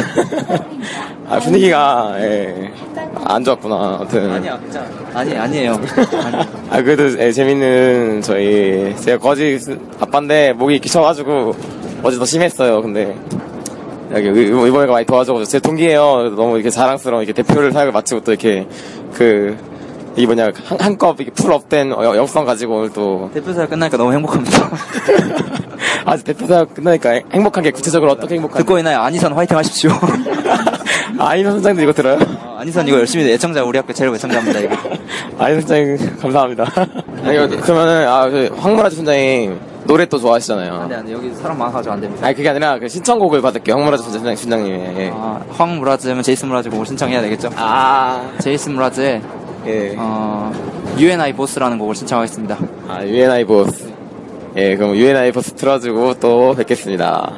아, 1.28 1.39
분위기가, 1.39 2.14
예, 2.20 2.72
안 3.26 3.43
좋았구나. 3.43 3.97
아무튼. 3.99 4.30
아니야, 4.32 4.59
괜찮아. 4.59 4.86
아니, 5.14 5.36
아니에요. 5.36 5.80
아, 6.70 6.82
그래도 6.84 7.18
예, 7.20 7.32
재밌는 7.32 8.22
저희 8.22 8.95
제가 8.97 9.18
거지 9.18 9.57
수- 9.59 9.78
아빠인데 9.99 10.53
목이 10.53 10.80
기쳐가지고 10.80 11.55
어제 12.03 12.18
더 12.18 12.26
심했어요. 12.26 12.82
근데 12.82 13.16
여기 14.14 14.28
의- 14.28 14.47
이번에가 14.47 14.91
많이 14.93 15.05
도와줘가지고 15.05 15.45
제 15.49 15.59
동기예요. 15.59 16.34
너무 16.36 16.55
이렇게 16.55 16.70
자랑스러운 16.70 17.24
이렇게 17.24 17.41
대표를 17.41 17.72
사역을 17.72 17.91
마치고 17.93 18.22
또 18.22 18.32
이렇게 18.32 18.68
그 19.14 19.57
이 20.18 20.26
뭐냐 20.26 20.49
한, 20.66 20.78
한껏 20.78 21.16
이렇게 21.18 21.32
풀업된 21.32 21.93
어, 21.93 22.03
영성 22.18 22.43
가지고 22.43 22.80
오늘 22.80 22.89
또 22.91 23.32
대표사가 23.34 23.68
끝나니까 23.68 23.95
너무 23.95 24.12
행복합니다. 24.12 24.70
아직 26.03 26.26
대표 26.26 26.45
사역 26.47 26.74
끝나니까 26.74 27.12
행- 27.12 27.24
행복한 27.32 27.64
게 27.64 27.72
구체적으로 27.72 28.12
어떻게 28.12 28.36
행복한? 28.36 28.57
듣고 28.57 28.78
있나요? 28.80 28.99
안희선 28.99 29.32
화이팅 29.32 29.55
하십시오. 29.57 29.89
아이선 31.18 31.53
선장도 31.53 31.82
이거 31.84 31.93
들어요? 31.93 32.20
어, 32.43 32.57
안희선 32.59 32.89
이거 32.89 32.97
열심히 32.99 33.32
애청자 33.32 33.64
우리 33.64 33.78
학교 33.78 33.93
제일 33.93 34.14
애청자입니다 34.14 34.59
이거. 34.59 34.76
아이선 35.39 35.62
선장님 35.62 36.18
감사합니다. 36.20 36.66
아니, 37.24 37.38
그러면은 37.62 38.07
아, 38.07 38.30
그 38.30 38.49
황무라지 38.57 38.97
선장님 38.97 39.57
노래 39.91 40.05
또 40.05 40.17
좋아하시잖아요. 40.19 40.73
안돼 40.73 40.95
안돼 40.95 41.11
여기 41.11 41.33
사람 41.33 41.57
많아가지고 41.57 41.93
안 41.93 41.99
됩니다. 41.99 42.25
아니 42.25 42.33
그게 42.33 42.47
아니라 42.47 42.79
그 42.79 42.87
신청곡을 42.87 43.41
받을게요. 43.41 43.75
황무라지 43.75 44.03
선장 44.09 44.33
순장님의. 44.37 44.95
예. 44.97 45.11
아, 45.13 45.43
황무라즈면 45.49 46.23
제이슨 46.23 46.47
무라즈 46.47 46.69
곡을 46.69 46.85
신청해야 46.85 47.19
되겠죠? 47.19 47.49
아 47.57 48.31
제이슨 48.39 48.75
무라즈의 48.75 49.21
예. 49.65 49.95
어, 49.97 50.49
UNI 50.97 51.33
보스라는 51.33 51.77
곡을 51.77 51.93
신청하겠습니다. 51.95 52.57
아, 52.87 53.03
UNI 53.03 53.43
보스. 53.43 53.91
예, 54.55 54.77
그럼 54.77 54.95
UNI 54.95 55.33
보스 55.33 55.51
틀어주고 55.51 56.13
또 56.21 56.53
뵙겠습니다. 56.55 57.33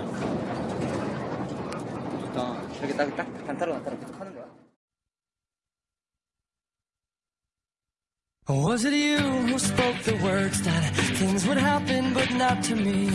여기 2.83 2.95
딱, 2.95 3.17
딱 3.17 3.32
Was 8.49 8.83
it 8.83 8.91
you 8.91 9.19
who 9.19 9.57
spoke 9.57 10.03
the 10.03 10.17
words 10.17 10.61
that 10.63 10.93
things 11.15 11.47
would 11.47 11.55
happen 11.55 12.13
but 12.13 12.29
not 12.31 12.61
to 12.63 12.75
me? 12.75 13.09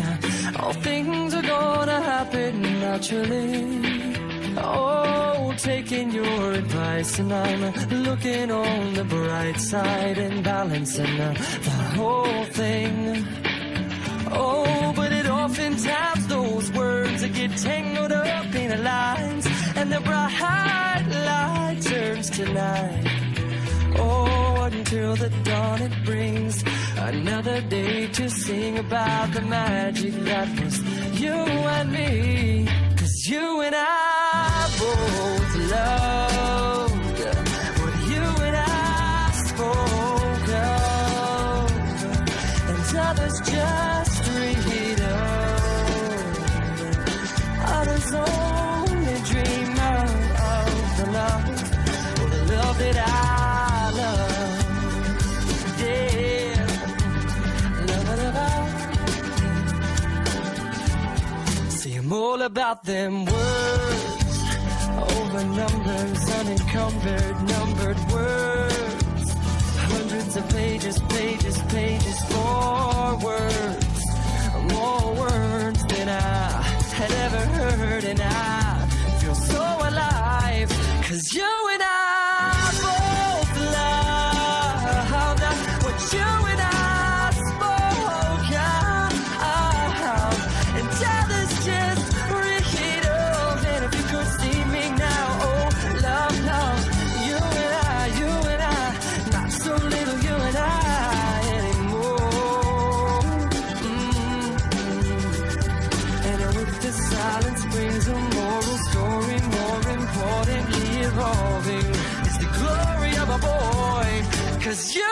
All 0.59 0.73
things 0.73 1.35
are 1.35 1.43
gonna 1.43 2.01
happen 2.01 2.63
naturally. 2.63 4.57
Oh, 4.57 5.53
taking 5.59 6.13
your 6.13 6.53
advice 6.53 7.19
and 7.19 7.31
I'm 7.31 7.61
looking 8.05 8.51
on 8.51 8.95
the 8.95 9.05
bright 9.05 9.61
side 9.61 10.17
and 10.17 10.43
balancing 10.43 11.19
the 11.19 11.35
whole 11.95 12.45
thing. 12.45 13.27
Oh, 14.31 14.95
but 14.97 15.13
it 15.13 15.27
oftentimes 15.27 16.27
those 16.27 16.73
words 16.73 17.21
that 17.21 17.35
get 17.35 17.55
tangled 17.59 18.13
up 18.13 18.55
in 18.55 18.71
the 18.71 18.79
lines 18.79 19.47
and 19.77 19.93
the 19.93 20.01
bright 20.01 21.05
light 21.07 21.83
turns 21.83 22.31
to 22.31 22.51
night. 22.51 23.28
Oh, 24.01 24.69
until 24.73 25.17
the 25.17 25.31
dawn 25.45 25.83
it 25.83 25.93
brings 26.05 26.63
another 26.97 27.61
day 27.63 28.07
to 28.09 28.31
sing 28.31 28.79
about 28.79 29.33
the 29.33 29.43
magic 29.43 30.13
that 30.25 30.49
was 30.61 30.79
you 31.21 31.35
and 31.35 31.93
me. 31.93 32.69
Cause 32.97 33.27
you 33.27 33.61
and 33.61 33.75
I 33.77 34.69
both 34.79 35.57
loved 35.77 37.19
what 37.81 37.97
you 38.13 38.25
and 38.47 38.57
I 38.57 39.31
spoke 39.47 40.49
of, 40.73 41.71
and 42.71 42.97
others 43.09 43.37
just 43.41 44.21
read 44.37 45.01
of. 45.01 45.59
Others 47.79 48.09
only 48.15 49.17
dream 49.33 49.73
of, 49.97 50.11
the 50.99 51.07
love, 51.19 51.45
or 52.21 52.29
the 52.31 52.43
love 52.57 52.79
that 52.79 52.97
I 52.97 53.28
all 62.39 62.45
about 62.45 62.85
them 62.85 63.25
words, 63.25 64.43
over 65.17 65.45
numbers, 65.45 66.21
unencumbered, 66.41 67.37
numbered 67.55 67.99
words. 68.13 69.33
Hundreds 69.93 70.37
of 70.37 70.49
pages, 70.51 70.99
pages, 71.09 71.63
pages 71.63 72.19
for 72.31 73.19
words. 73.25 74.03
More 74.73 75.15
words 75.15 75.85
than 75.87 76.09
I 76.09 76.63
had 76.99 77.11
ever 77.27 77.43
heard, 77.57 78.05
and 78.05 78.21
I 78.21 78.87
feel 79.21 79.35
so 79.35 79.63
alive. 79.91 80.69
Cause 81.09 81.35
you 81.35 81.48
cause 114.69 114.95
you 114.95 115.08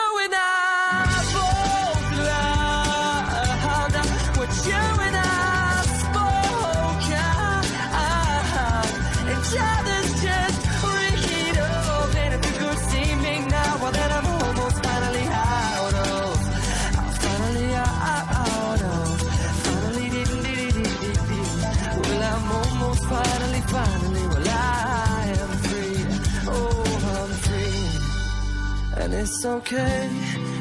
And 29.07 29.15
it's 29.15 29.45
okay 29.45 30.09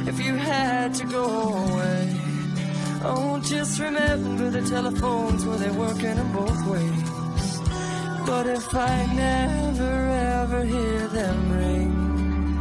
if 0.07 0.21
you 0.21 0.37
had 0.37 0.95
to 0.95 1.05
go 1.07 1.25
away. 1.25 2.17
Oh, 3.03 3.41
just 3.43 3.81
remember 3.81 4.51
the 4.51 4.63
telephones 4.63 5.45
were 5.45 5.57
they're 5.57 5.73
working 5.73 6.17
in 6.17 6.33
both 6.33 6.65
ways. 6.69 7.61
But 8.25 8.47
if 8.47 8.73
I 8.73 8.95
never 9.17 9.95
ever 10.39 10.63
hear 10.63 11.09
them 11.09 11.39
ring, 11.59 11.91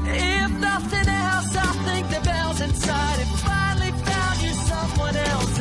if 0.07 0.51
nothing 0.59 1.07
else, 1.07 1.55
I 1.55 1.71
think 1.85 2.09
the 2.09 2.21
bells 2.21 2.61
inside 2.61 3.19
have 3.23 3.39
finally 3.41 3.91
found 4.09 4.41
you 4.41 4.53
someone 4.71 5.15
else, 5.15 5.59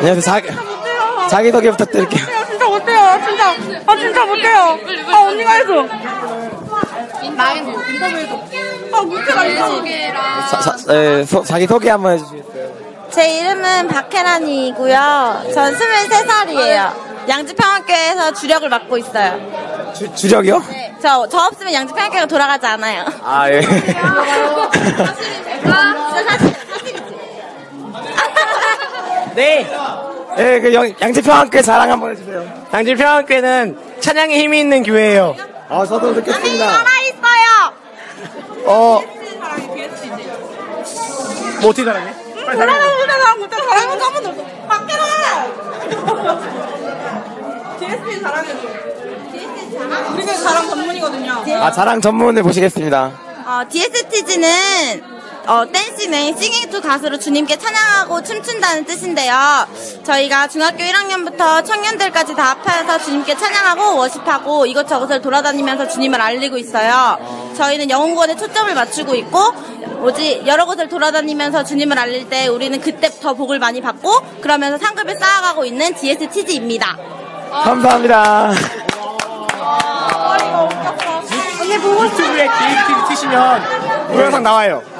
안녕하세요. 0.00 0.20
자기, 0.22 0.48
자기소개 1.30 1.70
부탁드릴게요. 1.72 2.24
진짜 2.48 2.66
못해요. 2.66 3.20
진짜. 3.26 3.50
아, 3.86 3.96
진짜 3.96 4.24
못해요. 4.24 4.78
아, 5.12 5.18
언니가 5.26 5.52
해줘. 5.52 5.86
망했어. 7.36 7.70
아, 8.92 9.02
못해, 9.02 9.32
이거. 9.50 9.84
자, 10.50 10.60
자, 10.60 10.76
네, 10.88 11.24
소- 11.24 11.44
자기소개 11.44 11.90
한번 11.90 12.12
해주시겠어요? 12.14 12.70
제 13.10 13.38
이름은 13.40 13.88
박혜란이고요. 13.88 15.42
전 15.54 15.74
23살이에요. 15.74 17.28
양지평학교에서 17.28 18.32
주력을 18.32 18.68
맡고 18.68 18.98
있어요. 18.98 19.92
주, 19.94 20.12
주력이요? 20.14 20.62
저, 21.02 21.26
저 21.28 21.38
없으면 21.38 21.72
양지평학교가 21.74 22.26
돌아가지 22.26 22.66
않아요. 22.66 23.04
아, 23.22 23.50
예. 23.50 23.60
네. 29.40 29.66
네, 30.36 30.60
그 30.60 30.74
영, 30.74 30.92
양지평학교 31.00 31.62
자랑 31.62 31.90
한번 31.92 32.10
해주세요. 32.10 32.44
양지평학교는 32.74 33.78
찬양에 34.00 34.38
힘이 34.38 34.60
있는 34.60 34.82
교회예요. 34.82 35.34
아, 35.70 35.86
저도 35.86 36.12
느꼈습니다. 36.12 36.70
살아있어요! 36.70 37.72
어, 38.66 39.02
뭐 41.62 41.70
어떻게 41.70 41.84
사랑해? 41.84 42.12
빨리 42.44 42.58
못해. 43.38 43.56
사람은 43.56 44.00
한번 44.00 44.22
더. 44.22 44.34
밖에라! 44.68 45.04
DSP 47.78 48.20
자랑해줘. 48.20 48.58
우리가 50.14 50.34
자랑 50.34 50.68
전문이거든요. 50.68 51.32
아, 51.62 51.72
자랑 51.72 52.02
전문을 52.02 52.42
보시겠습니다. 52.42 53.12
어, 53.46 53.62
DSTG는 53.70 55.09
어, 55.46 55.64
댄싱은 55.72 56.36
싱잉2 56.36 56.82
가수로 56.82 57.18
주님께 57.18 57.56
찬양하고 57.58 58.22
춤춘다는 58.22 58.84
뜻인데요. 58.84 59.34
저희가 60.04 60.48
중학교 60.48 60.78
1학년부터 60.84 61.64
청년들까지 61.64 62.34
다 62.34 62.56
합해서 62.64 62.98
주님께 62.98 63.36
찬양하고 63.36 63.96
워십하고 63.96 64.66
이것저것을 64.66 65.20
돌아다니면서 65.20 65.88
주님을 65.88 66.20
알리고 66.20 66.56
있어요. 66.58 67.18
저희는 67.56 67.90
영웅권에 67.90 68.36
초점을 68.36 68.72
맞추고 68.74 69.14
있고 69.16 69.52
뭐지 70.00 70.44
여러 70.46 70.64
곳을 70.66 70.88
돌아다니면서 70.88 71.64
주님을 71.64 71.98
알릴 71.98 72.28
때 72.28 72.46
우리는 72.46 72.80
그때 72.80 73.10
더 73.20 73.34
복을 73.34 73.58
많이 73.58 73.80
받고 73.80 74.40
그러면서 74.40 74.78
상급을 74.78 75.18
쌓아가고 75.18 75.64
있는 75.64 75.94
DSTG입니다. 75.94 76.96
감사합니다. 77.50 78.52
언니 81.60 81.78
보고 81.78 82.04
유튜브에 82.06 82.48
DSTV 82.48 83.08
치시면 83.08 84.08
동영상 84.08 84.42
나와요. 84.42 84.99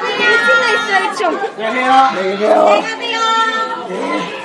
2층에 0.21 0.63
있어요, 0.75 1.11
2층. 1.11 1.21
안녕하세요. 1.59 1.91
안녕히 1.91 2.37
계세요. 2.37 3.85
네. 3.89 4.40